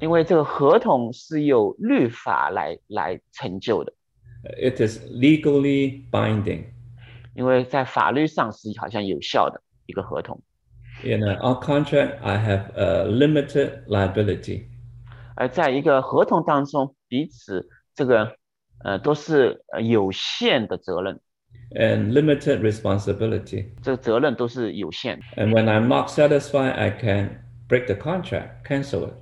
[0.00, 3.92] 因为这个合同是由律法来来成就的，
[4.44, 6.66] It is legally binding.
[7.34, 10.40] 因为在法律上是好像有效的一个合同。
[11.02, 14.64] In a, our contract, I have a limited liability.
[15.34, 18.35] 而在一个合同当中，彼此 这个
[18.83, 21.19] 呃都是呃有限的责任
[21.71, 23.67] ，and limited responsibility.
[23.81, 25.43] 这个责任都是有限的。
[25.43, 29.13] And when I'm not satisfied, I can break the contract, cancel it.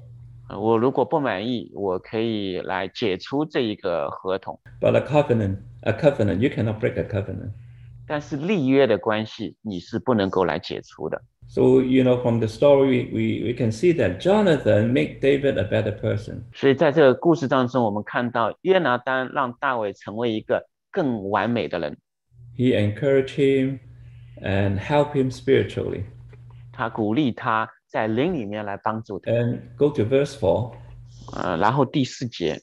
[0.50, 4.60] 呃我如果不满意，我可以来解除这一个合同。
[4.82, 7.52] But a covenant, a covenant, you cannot break a covenant.
[8.11, 11.21] 但是立约的关系，你是不能够来解除的。
[11.49, 15.65] So, you know, from the story, we, we can see that Jonathan made David a
[15.65, 16.43] better person.
[16.53, 21.97] 所以在这个故事当中，我们看到约拿丹让大卫成为一个更完美的人，
[22.57, 23.79] He encouraged him
[24.43, 26.03] and help him spiritually.
[26.73, 29.31] 他鼓励他在灵里面来帮助他。
[29.31, 30.73] And go to verse 4.
[31.33, 32.61] 呃，然后第四节，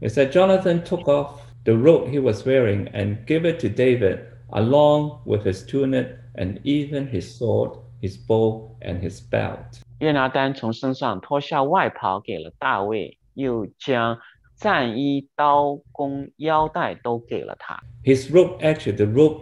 [0.00, 4.20] It said Jonathan took off the robe he was wearing and gave it to David,
[4.50, 9.80] along with his tunic and even his sword, his bow, and his belt.
[10.00, 14.18] 约拿丹从身上脱下外袍给了大卫，又将
[14.56, 17.82] 战衣、刀弓、腰带都给了他。
[18.04, 19.40] His robe, actually, the robe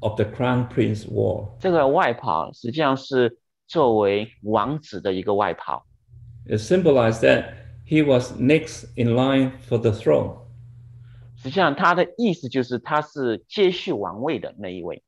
[0.00, 1.48] of the crown prince wore.
[1.58, 5.82] 这个外袍实际上是作为王子的一个外袍，
[6.46, 7.46] It symbolized that
[7.86, 10.36] he was next in line for the throne.
[11.41, 15.01] 实际上他的意思就是他是接续王位的那一位。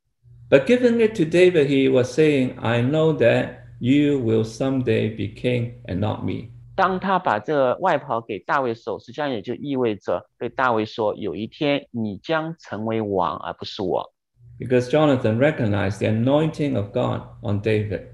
[0.48, 5.34] But giving it to David, he was saying, "I know that you will someday be
[5.34, 14.12] king and not me." 当他把这个外袍给大卫手，实际上也就意味着对大卫说：“有一天你将成为王，而不是我。”
[14.58, 18.06] Because Jonathan recognized the anointing of God on David.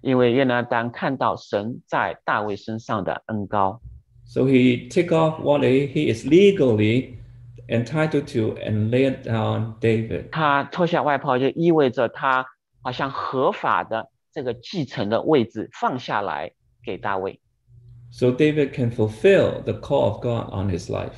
[0.00, 3.80] 因为约拿丹看到神在大卫身上的恩膏。
[4.26, 7.17] So he took off what he is legally
[7.67, 10.29] entitled to and laid down David.
[10.31, 12.45] 他脱下外袍就意味着他
[12.81, 16.51] 好像合法的这个继承的位置放下来
[16.83, 17.39] 给大卫，
[18.11, 21.13] So David can fulfill the call of God on his life.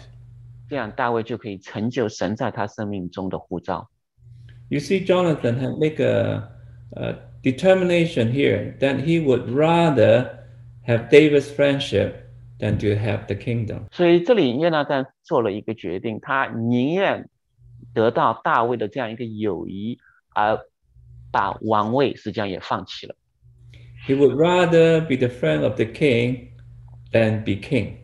[0.69, 3.89] 这样大卫就可以成就神在他生命中的呼召。
[4.69, 6.49] You see, Jonathan had make a,
[6.95, 10.39] a determination here that he would rather
[10.87, 12.15] have David's friendship
[12.60, 13.86] than to have the kingdom.
[13.90, 17.28] 所以这里约拿丹做了一个决定，他宁愿
[17.94, 19.98] 得到大卫的这样一个友谊，
[20.34, 20.58] 而
[21.32, 23.14] 把王位实际上也放弃了。
[24.06, 26.50] He would rather be the friend of the king
[27.12, 27.94] than be king.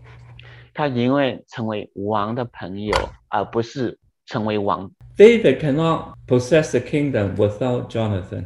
[0.75, 2.93] 他宁愿成为王的朋友，
[3.29, 4.91] 而不是成为王。
[5.17, 8.45] David cannot possess the kingdom without Jonathan.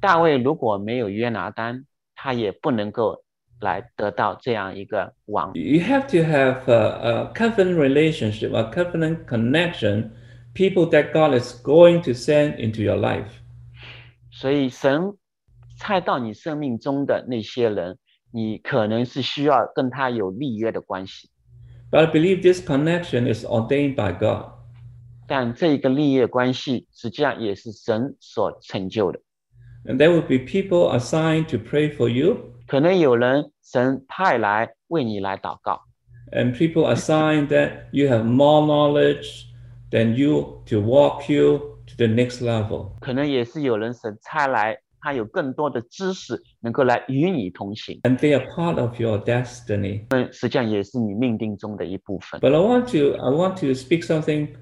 [0.00, 3.24] 大卫如果没有约拿丹，他也不能够
[3.61, 5.53] 来得到这样一个王。
[5.53, 10.11] You have to have a, a covenant relationship, a covenant connection,
[10.53, 13.31] people that God is going to send into your life.
[14.31, 15.13] 所以神
[15.77, 17.97] 猜到你生命中的那些人，
[18.31, 21.29] 你可能是需要跟他有立约的关系，
[21.91, 24.51] But I believe this connection is ordained by God.
[25.27, 29.19] 但这一个立约关系实际上也是神所成就的。
[29.85, 35.81] And there will be people assigned to pray for you, 可能有人神派来为你来祷告，
[36.31, 39.45] and people assigned that you have more knowledge
[39.91, 42.91] than you to walk you to the next level.
[42.99, 50.05] 可能也是有人神差来，他有更多的知识能够来与你同行， And they are part of your destiny.
[50.31, 52.41] 实际上也是你命定中的一部分。
[52.41, 54.55] But I want to I want to speak something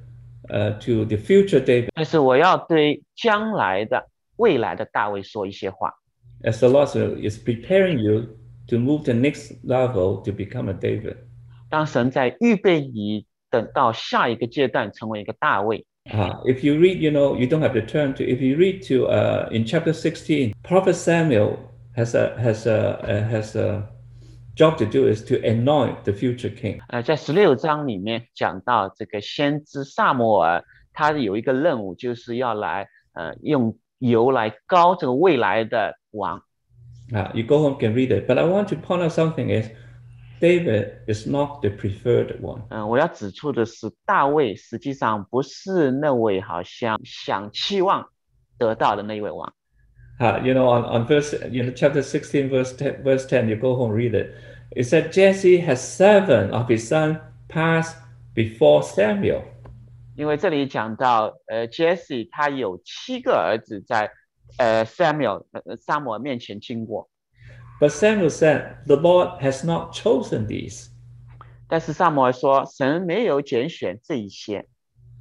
[0.49, 1.89] uh, to the future David.
[1.93, 5.93] 但是我要对将来的、未来的大卫说一些话。
[6.43, 6.89] as the Lord
[7.21, 8.37] is preparing you
[8.67, 11.17] to move the next level to become a David.
[11.69, 18.23] 当神在预备你等到下一个阶段成为一个大卫， Uh, if you read, you know, you don't have to turn to.
[18.23, 21.57] If you read to uh, in chapter 16, Prophet Samuel
[21.95, 23.87] has a has a uh, has a
[24.53, 26.79] job to do is to anoint the future king.
[26.89, 30.61] 呃，在十六章里面讲到这个先知萨摩尔，
[30.91, 36.41] 他有一个任务，就是要来呃用油来膏这个未来的 王。
[37.11, 38.27] Uh, you go home can read it.
[38.27, 39.69] But I want to point out something is
[40.39, 42.61] David is not the preferred one.
[42.69, 48.09] 嗯、我要指出的是，大卫实际上不是那位好像想期望
[48.57, 49.53] 得到的那一位王。
[50.19, 53.55] Uh, you know, on, on verse, you know, chapter 16, verse 10, verse 10, you
[53.55, 54.33] go home, read it.
[54.75, 57.95] It said Jesse has seven of his sons pass
[58.35, 59.43] before Samuel.
[60.15, 64.11] 因为这里讲到，呃，Jesse 他有七个儿子在，
[64.57, 67.09] 呃，Samuel 呃萨摩尔面前经过，
[67.79, 70.87] But Samuel said, The Lord has not chosen these.
[71.67, 74.67] 但是萨摩尔说，神没有拣选这一些，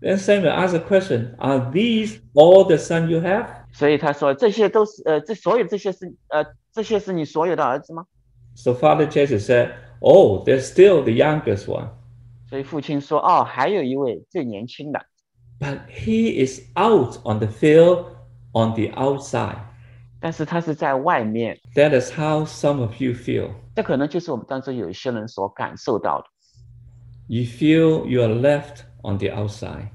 [0.01, 3.47] Then Samuel asked a question Are these all the sons you have?
[3.73, 8.07] 所以他说这些都是，呃，这所有这些是，呃，这些是你所有的儿子吗？
[8.55, 11.89] So Father Jesse said, Oh, there's still the youngest one.
[12.51, 15.01] 所以父亲说，哦，还有一位最年轻的，
[15.59, 18.07] But he is out on the field
[18.57, 19.59] on the outside.
[20.21, 23.51] 但是他是在外面， That is how some of you feel.
[23.75, 26.27] 这可能就是我们当中有一些人所感受到的。
[27.29, 29.89] You feel you are left on the outside.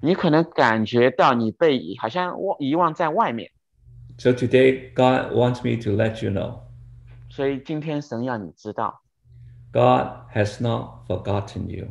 [0.00, 3.50] 你可能感觉到你被好像忘遗忘在外面，
[4.16, 6.60] So today, God wants me to let you know
[7.30, 9.02] 所以今天神要你知道，
[9.72, 11.88] God has not forgotten you.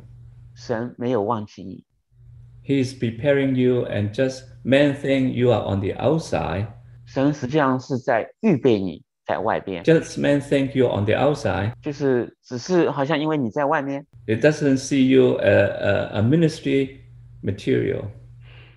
[0.56, 1.86] 神没有忘记你，
[2.66, 6.67] He is preparing you and just Men think you are on the outside.
[7.07, 9.83] 神实际上是在预备你在外边。
[9.83, 11.73] Just main thing you are on the outside.
[11.83, 14.07] 就是只是好像因为你在外面。
[14.27, 17.01] It doesn't see you a a, a ministry
[17.43, 18.05] material.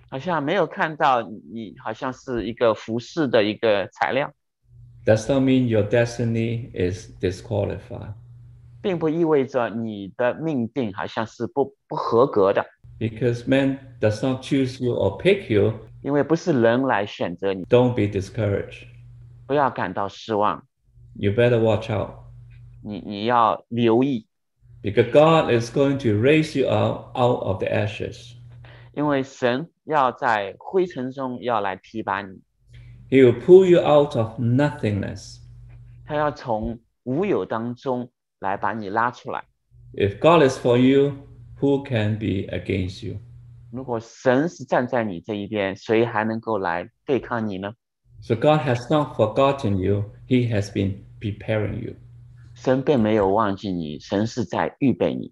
[0.08, 4.32] 好像没有看到你，好像是一个服事的一个材料。
[5.04, 8.14] Does not mean your destiny is disqualified.
[8.82, 12.64] 并不意味着你的命定好像是不不合格的。
[12.99, 18.83] Because man does not choose you or pick you, 因为不是人来选择你， don't be discouraged.
[19.47, 20.63] 不要感到失望，
[21.15, 22.11] You better watch out.
[22.83, 24.27] 你你要留意，
[24.83, 28.33] Because God is going to raise you up out of the ashes.
[28.93, 32.41] 因为神要在灰尘中要来提拔你，
[33.09, 35.39] He will pull you out of nothingness.
[36.05, 38.09] 他要从无有当中
[38.39, 39.43] 来把你拉出来。
[39.93, 41.13] If God is for you,
[41.59, 43.17] who can be against you?
[43.71, 47.73] 如果神是站在你这一边，谁还能够来对抗你呢？
[48.21, 51.93] So God has not forgotten you, He has been preparing you.
[52.53, 55.31] 神并没有忘记你，神是在预备你。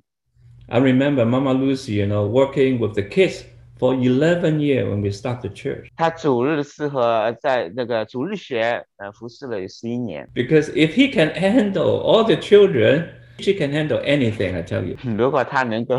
[0.68, 3.44] I remember Mama Lucy, you know, working with the kids
[3.78, 5.88] for 11 years when we start the church.
[5.96, 10.30] 他主日适合在那个主日学呃服侍了有十一年。
[10.34, 14.98] Because if He can handle all the children, she can handle anything, I tell you.
[15.18, 15.98] 如果他能够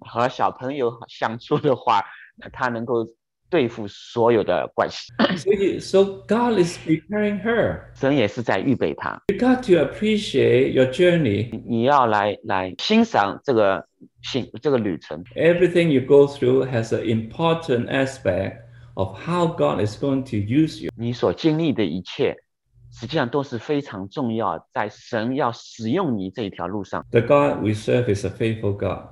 [0.00, 2.04] 和小朋友相处的话，
[2.36, 3.06] 那他能够
[3.48, 5.12] 对付所有的关系。
[5.36, 7.80] So, you- so God is preparing her.
[7.94, 9.22] 神也是在预备他。
[9.28, 11.62] You got to appreciate your journey.
[11.64, 13.86] 你要来来欣赏这个
[14.22, 15.22] 行这个旅程。
[15.34, 18.58] Everything you go through has an important aspect
[18.94, 20.90] of how God is going to use you.
[20.96, 22.36] 你所经历的一切，
[23.00, 29.08] 实际上都是非常重要，在神要使用你这一条路上， The God we serve is a faithful God.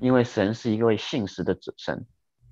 [0.00, 2.04] 因为神是一位信实的主神。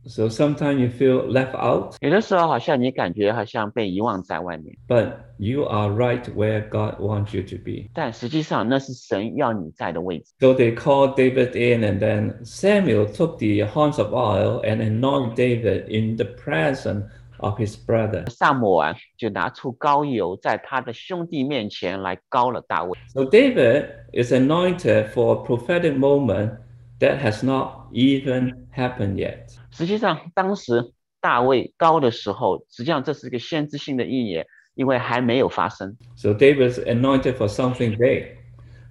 [0.06, 7.42] So sometimes you feel left out, 有的时候好像你感觉好像被遗忘在外面， but you are right where God wants you
[7.42, 7.88] to be.
[7.94, 10.26] 但实际上那是神要你在的位置。
[10.40, 15.36] So they called David in, and then Samuel took the horns of oil and anointed
[15.36, 17.04] David in the presence
[17.38, 18.28] of his brother.
[18.30, 22.98] 萨摩啊，就拿出膏油，在他的兄弟面前来膏了大卫。
[23.08, 26.58] So David is anointed for a prophetic moment
[27.00, 29.48] that has not even happened yet.
[29.70, 35.96] 实际上，当时大卫膏的时候，实际上这是一个先知性的预言，因为还没有发生。
[36.16, 38.36] So David is anointed for something big,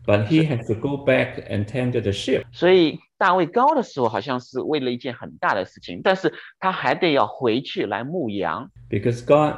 [0.07, 2.43] but he has to go back and tend to the sheep.
[2.51, 9.55] 所以大卫高的时候，好像是为了一件很大的事情，但是他还得要回去来牧羊， because God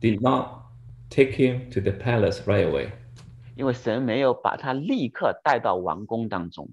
[0.00, 0.62] did not
[1.10, 2.88] take him to the palace right away.
[3.56, 6.68] 因为神没有把他立刻带到王宫当中。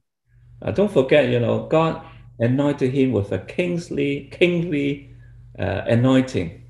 [0.62, 2.02] Uh, don't forget, you know, God
[2.38, 5.10] anointed him with a kingly, kingly
[5.58, 6.62] uh, anointing.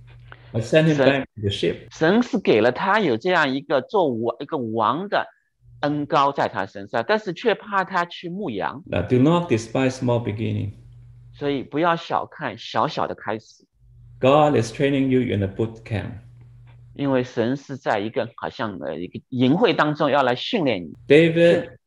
[0.53, 1.87] I sent him So- back to the ship.
[1.91, 5.27] 神是给了他有这样一个做王一个王的
[5.80, 10.72] 恩高在他身上，但是却怕他去牧羊 do not despise small beginning.
[11.32, 13.64] 所以不要小看小小的开始
[14.20, 16.12] ，God is training you in a boot camp.
[16.94, 20.92] 因为神是在一个好像呃一个营会当中要来训练你。
[21.08, 21.78] David,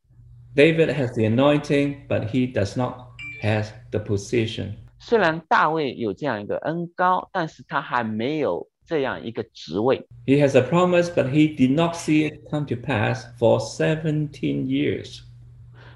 [0.56, 2.96] David has the anointing, but he does not
[3.42, 4.76] have the position.
[5.00, 10.07] 虽然大卫有这样一个恩高，但是他还没有这样一个职位。
[10.27, 14.31] He has a promise, but he did not see it come to pass for 17
[14.67, 15.21] years.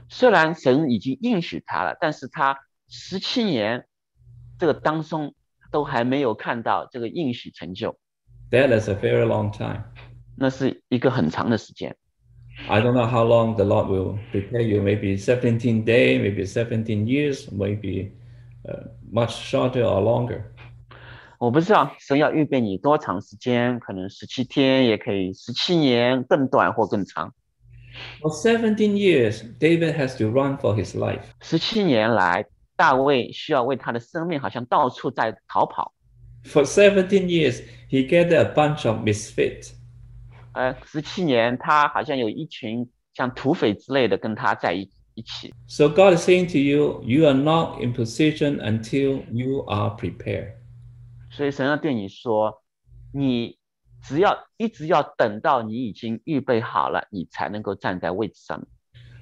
[0.09, 2.59] 虽然神已经应许他了，但是他
[2.89, 3.87] 十七年
[4.59, 5.35] 这个当中
[5.71, 7.97] 都还没有看到这个应许成就，
[8.51, 9.85] That is a very long time.
[10.37, 11.97] 那是一个很长的时间。
[12.69, 14.83] I don't know how long the Lord will prepare you.
[14.83, 18.13] Maybe 17 days, maybe 17 years, maybe
[18.69, 20.53] uh, much shorter or longer.
[21.39, 27.35] 我不知道神要预备你多长时间，可能十七天，也可以十七年，更短或更长。
[28.23, 31.23] For 17 years, David has to run for his life.
[31.41, 32.47] 十七年来，
[32.77, 35.93] 大卫需要为他的生命好像到处在逃跑。
[36.45, 39.73] For 17 years, he gathered a bunch of misfits.
[40.53, 45.53] 呃，十七年他好像有一群像土匪之类的跟他在一一起。
[45.67, 50.53] So God is saying to you, you are not in position until you are prepared.
[51.38, 52.64] 所以神要对你说，
[53.14, 53.60] 你
[54.02, 58.68] 只要一直要等到你已经预备好了，你才能够站在位置上面。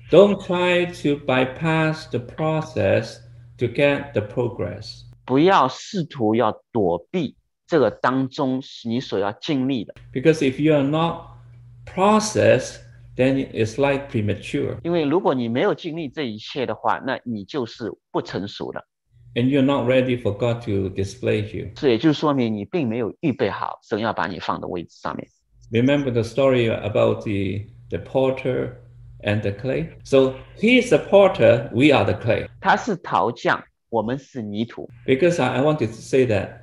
[0.10, 3.18] Don't try to bypass the process
[3.58, 5.02] to get the progress.
[5.26, 7.36] 不要试图要躲避
[7.68, 11.32] 这个当中你所要经历的，Because if you are not
[11.86, 12.78] processed,
[13.18, 14.78] then it's like premature.
[14.86, 18.88] 因为如果你没有经历这一切的话，那你就是不成熟的。
[19.35, 21.71] and you're not ready for God to display you.
[21.77, 25.29] 这也就说明你并没有预备好神要把你放的位置上面。
[25.71, 28.77] Remember the story about the, the porter
[29.23, 29.91] and the clay?
[30.05, 32.49] So he is the porter, we are the clay.
[32.61, 34.89] 他是陶匠，我们是泥土。
[35.07, 36.61] Because I, I want to say that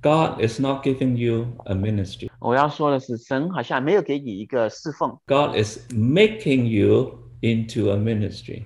[0.00, 2.28] God is not giving you a ministry.
[2.40, 8.64] 我要说的是，神好像没有给你一个侍奉， God is making you into a ministry.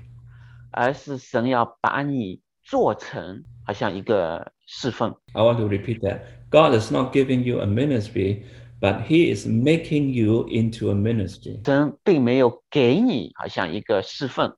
[0.71, 5.15] 而是神要把你 做成好像一个侍奉。
[5.33, 6.21] I want to repeat that.
[6.51, 8.45] God is not giving you a ministry,
[8.81, 11.65] but He is making you into a ministry.
[11.65, 14.55] 神并没有给你好像一个侍奉，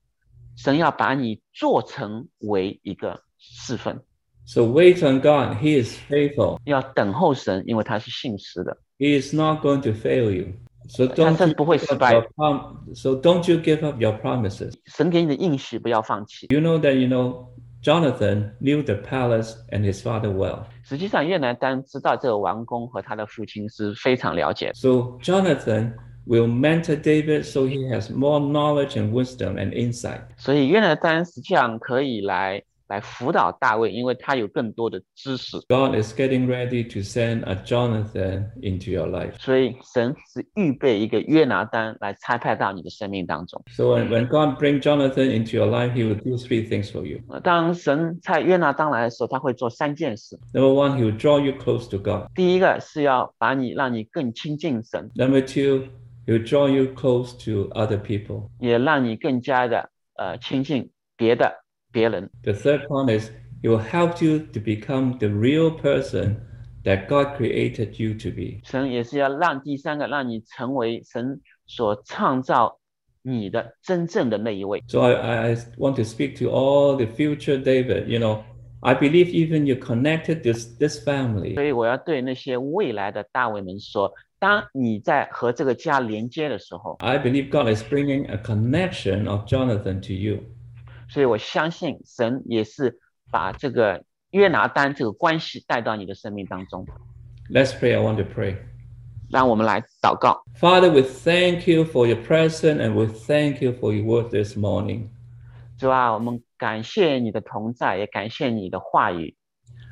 [0.56, 4.00] 神要把你做成为一个侍奉，
[4.46, 5.56] So wait on God.
[5.62, 6.58] He is faithful.
[6.64, 8.76] 要等候神，因为他是信实的。
[8.98, 10.52] He is not going to fail you.
[10.88, 13.84] So 他 don't 真 you 不会 give 失 up 败 your。prom- so don't you give
[13.84, 14.74] up your promises.
[14.86, 16.46] 神给你的应许不要放弃。
[16.50, 17.46] You know that you know
[17.81, 20.65] Jonathan knew the palace and his father well.
[20.83, 24.71] 实际上，约拿丹知道这个王宫和他的父亲是非常了解。
[24.73, 25.93] So Jonathan
[26.27, 30.21] will mentor David so he has more knowledge and wisdom and insight.
[30.37, 35.56] 所以约拿丹实际上可以来来辅导大卫，因为他有更多的知识。
[35.68, 39.32] God is getting ready to send a Jonathan into your life.
[39.38, 43.62] 所以神是预备一个约拿丹来差派到你的生命当中。
[43.68, 47.06] So when, when God brings Jonathan into your life, he will do three things for
[47.06, 47.20] you.
[47.30, 50.38] 呃当神差约拿丹来的时候，他会做三件事。
[50.52, 52.28] Number one, he will draw you close to God.
[52.34, 55.88] 第一个是要把你让你更亲近神， Number two,
[56.26, 58.50] he will draw you close to other people.
[58.60, 62.30] 也让你更加的呃亲近别的 别人。
[62.42, 63.30] The third point is
[63.62, 66.36] he will help you to become the real person
[66.84, 68.60] that God created you to be.
[68.64, 72.78] 神也是要让第三个让你成为神所创造
[73.22, 74.82] 你的真正的那一位。
[74.88, 78.06] So I, I I want to speak to all the future David.
[78.08, 78.42] You know,
[78.80, 81.54] I believe even you connected this this family.
[81.54, 90.40] 所以我要对那些未来的大卫们说：当你在和这个家连接的时候， I believe God is bringing a connection of Jonathan to you.
[91.08, 92.98] 所以我相信神也是
[93.30, 96.86] 把这个约拿丹这个关系带到你的生命当中。
[97.50, 97.94] Let's pray.
[97.94, 98.56] I want to pray.
[99.30, 104.30] 让我们来祷告， Father, we thank you for your presence and we thank you for your word
[104.30, 105.08] this morning.
[105.78, 109.34] 主啊，我们感谢你的同在，也感谢你的话语。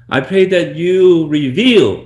[0.09, 2.05] I pray that you reveal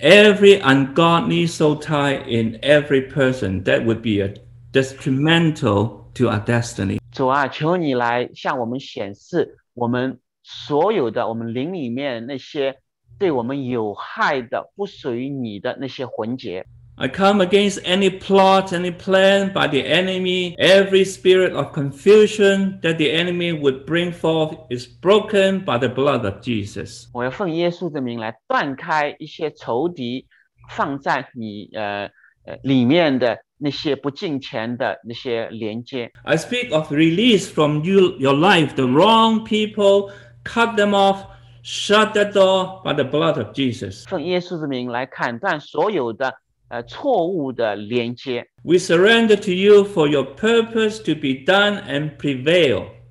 [0.00, 4.34] every ungodly soul tie in every person that would be a
[4.72, 6.98] detrimental to our destiny.
[7.16, 12.76] 主啊，求你来向我们显示我们所有的我们灵里面那些
[13.18, 16.64] 对我们有害的、不属于你的那些魂结。
[16.96, 22.98] I come against any plot, any plan by the enemy, every spirit of confusion that
[22.98, 27.08] the enemy would bring forth is broken by the blood of Jesus.
[27.14, 30.26] 我要奉耶稣的名来断开一些仇敌
[30.76, 32.10] 放在你呃
[32.44, 36.10] 呃里面的 那些不敬虔的那些连接。
[36.24, 40.10] I speak of release from you, your life, the wrong people,
[40.44, 41.24] cut them off,
[41.62, 44.04] shut the door by the blood of Jesus.
[44.08, 46.34] 奉耶稣的名来砍断所有的
[46.68, 48.48] 呃错误的连接。
[48.62, 53.02] We surrender to you for your purpose to be done and prevail.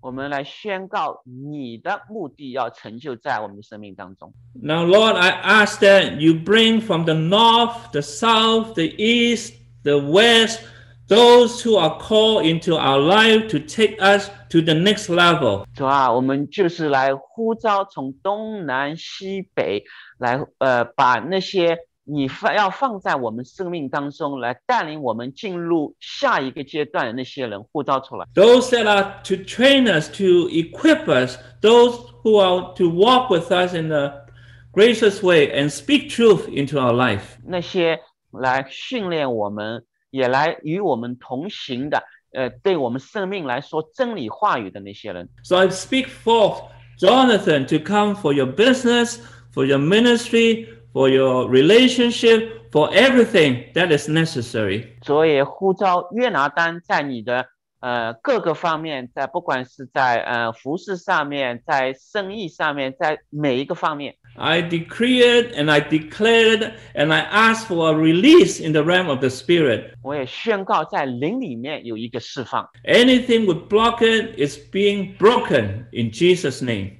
[0.00, 4.32] 我们来宣告你的目的要成就在我们的生命当中。
[4.54, 9.98] Now, Lord, I ask that you bring from the north, the south, the east, the
[9.98, 10.60] west,
[11.08, 15.64] those who are called into our life to take us to the next level.
[15.74, 19.84] 主啊，我们就是来呼召从东南西北
[20.18, 28.26] 来，呃，把那些你放要放在我们生命当中来带领我们进入下一个阶段的那些人呼召出来。
[28.34, 33.52] Those that are to train us, to equip us, those who are to walk with
[33.52, 34.26] us in a
[34.72, 37.36] gracious way and speak truth into our life.
[37.46, 38.00] 那些
[38.39, 42.03] 来训练我们，也来与我们同行的，
[42.33, 45.29] 呃，对我们生命来说真理话语的那些人。
[45.43, 46.61] So I speak forth
[46.99, 49.19] Jonathan to come for your business,
[49.53, 54.95] for your ministry, for your relationship, for everything that is necessary.
[55.03, 57.47] 所以呼召约拿丹在你的
[57.79, 64.15] 呃各个方面，在不管是在呃服事上面，在生意上面，在每一个方面。
[64.36, 69.08] I decree it and I declare it and I ask for a release in the realm
[69.08, 69.94] of the spirit.
[70.02, 72.68] 我也宣告在灵里面有一个释放。
[72.84, 76.92] Anything would block it is being broken in Jesus' name.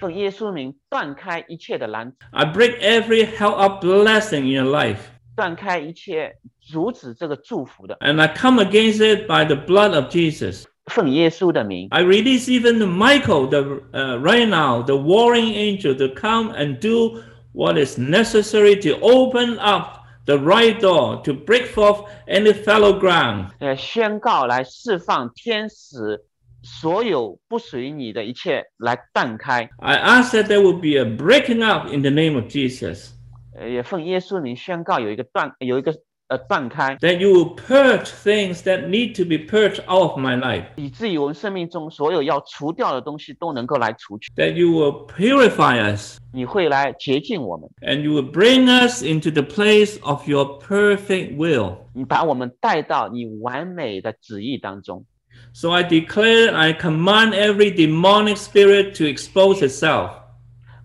[0.00, 5.00] 奉耶稣名断开一切的拦阻， I break every held up blessing in your life.
[5.36, 7.96] 断开一切阻止这个祝福的。
[8.00, 10.64] And I come against it by the blood of Jesus.
[10.86, 16.78] 奉耶稣的名， I release even Michael, the uh, right now, the warring angel, to come and
[16.80, 17.22] do
[17.52, 23.50] what is necessary to open up the right door to break forth any fallow ground.
[23.58, 26.24] 呃，宣告来释放天使
[26.62, 29.68] 所有不属于你的一切来断开。
[29.78, 33.10] I ask that there will be a breaking up in the name of Jesus.
[33.54, 35.94] 呃，也奉耶稣的名宣告有一个断，有一个
[36.32, 40.66] 呃断开， That you will purge things that need to be purged out of my life.
[40.76, 44.30] 以至于我们生命中所有要除掉的东西都能够来除去。
[44.36, 50.28] That you will purify us 你会来洁净我们， and you will bring us into the place of
[50.28, 51.76] your perfect will.
[51.94, 55.06] 你把我们带到你完美的旨意当中。
[55.54, 60.10] So I declare, I command every demonic spirit to expose itself.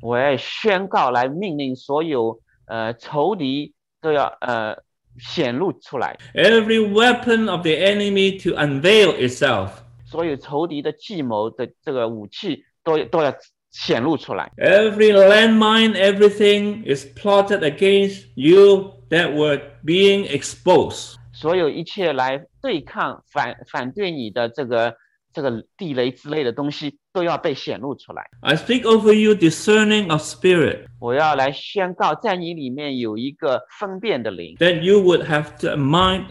[0.01, 4.77] 我也宣告来命令所有呃仇敌都要呃
[5.19, 9.69] 显露出来， Every weapon of the enemy to unveil itself.
[10.05, 13.33] 所有仇敌的计谋的这个武器都都要
[13.71, 14.51] 显露出来。
[14.57, 21.15] Every landmine, everything is plotted against you that were being exposed.
[21.33, 24.95] 所有一切来对抗、反反对你的这个
[25.33, 28.30] 这个地雷之类的东西， 都要被显露出来。
[28.42, 36.26] I speak over you discerning of spirit, 我要来宣告，在你里面有一个分辨的灵，that you would have the mind,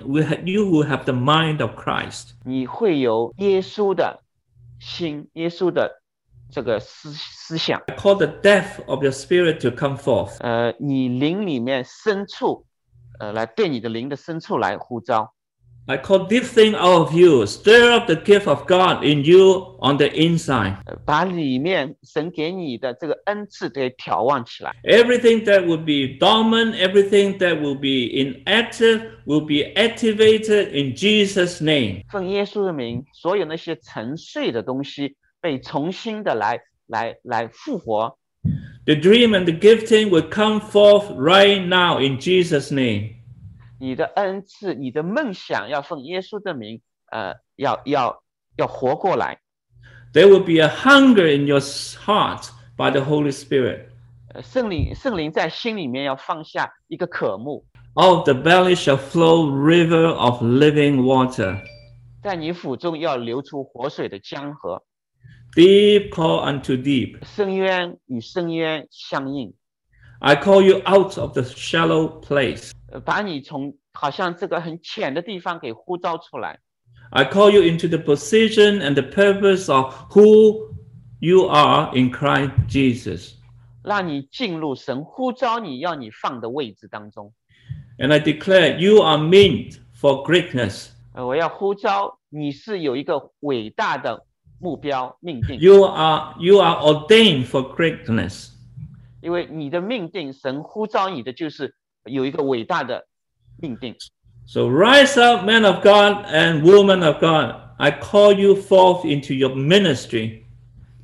[0.46, 2.30] you would have the mind of Christ.
[2.46, 4.22] 你会有耶稣的
[4.80, 6.02] 心、耶稣的
[6.50, 7.82] 这个思思想。
[7.88, 10.38] I call the death of your spirit to come forth.
[10.40, 12.66] 呃，你灵里面深处，
[13.20, 15.34] 呃，来对你的灵的深处来呼召。
[15.89, 19.97] I call deep thing out of you, stir up the gift of God in you on
[19.97, 20.77] the inside.
[20.87, 24.73] 呃，把里面神给你的这个恩赐给挑旺起来。
[24.85, 31.61] Everything that will be dormant, everything that will be inactive, will be activated in Jesus'
[31.61, 32.05] name.
[32.09, 38.17] 奉耶稣的名，所有那些沉睡的东西被重新的来来来复活。
[38.85, 43.16] The dream and the gifting will come forth right now in Jesus' name.
[43.79, 48.23] 你的恩赐、你的梦想要奉耶稣的名，呃，要要
[48.57, 49.41] 要活过来。
[50.13, 53.87] There will be a hunger in your heart by the Holy Spirit.
[54.35, 57.65] 呃，圣灵圣灵在心里面要放下一个渴慕，
[57.95, 61.61] Out of the belly shall flow river of living water.
[62.23, 64.83] 在你腹中要流出活水的江河，
[65.57, 67.19] Deep call unto deep.
[67.25, 69.53] 深渊与深渊相应。
[70.21, 72.71] I call you out of the shallow place.
[72.91, 76.61] 呃，把你从好像这个很浅的地方给呼召出来，
[77.11, 80.75] I call you into the position and the purpose of who
[81.21, 83.35] you are in Christ Jesus.
[83.83, 87.33] 让你进入神呼召你要你放的位置当中。
[87.99, 90.91] And I declare you are meant for greatness.
[91.15, 94.25] 呃，我要呼召你是有一个伟大的
[94.59, 98.51] 目标命定， You are you are ordained for greatness.
[99.21, 101.75] 因为你的命定，神呼召你的就是
[102.07, 103.07] 有一个伟大的
[103.59, 103.95] 命定。
[104.47, 107.57] So rise up, men of God and women of God.
[107.79, 110.45] I call you forth into your ministry.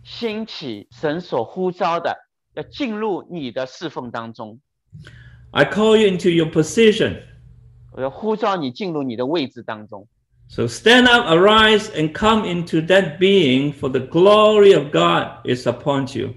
[0.05, 2.17] 兴起神所呼召的，
[2.55, 4.61] 要进入你的侍奉当中。
[5.51, 7.23] I call you into your position.
[7.93, 10.07] 我要呼召你进入你的位置当中。
[10.49, 15.67] So stand up, arise, and come into that being, for the glory of God is
[15.67, 16.35] upon you.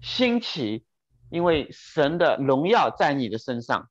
[0.00, 0.84] 兴起，
[1.30, 3.88] 因为神的荣耀在你的身上。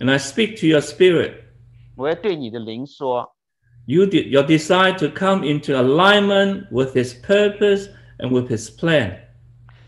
[0.00, 1.34] And I speak to your spirit.
[1.96, 3.36] 我要对你的灵说，
[3.86, 7.88] You de- your desire to come into alignment with His purpose
[8.18, 9.20] and with His plan.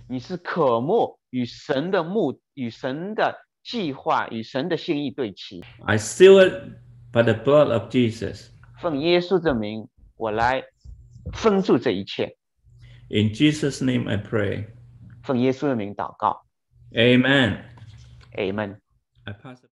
[0.09, 5.65] 你是渴慕与神的目、与神的计划、与神的心意对齐。
[5.85, 6.53] I seal it
[7.13, 8.49] by the blood of Jesus.
[8.81, 10.63] 奉耶稣的名，我来
[11.33, 12.37] 封住这一切。
[13.09, 14.67] In Jesus' name I pray.
[15.25, 16.45] 奉耶稣的名祷告
[16.96, 19.71] Amen.，Amen。I pass it.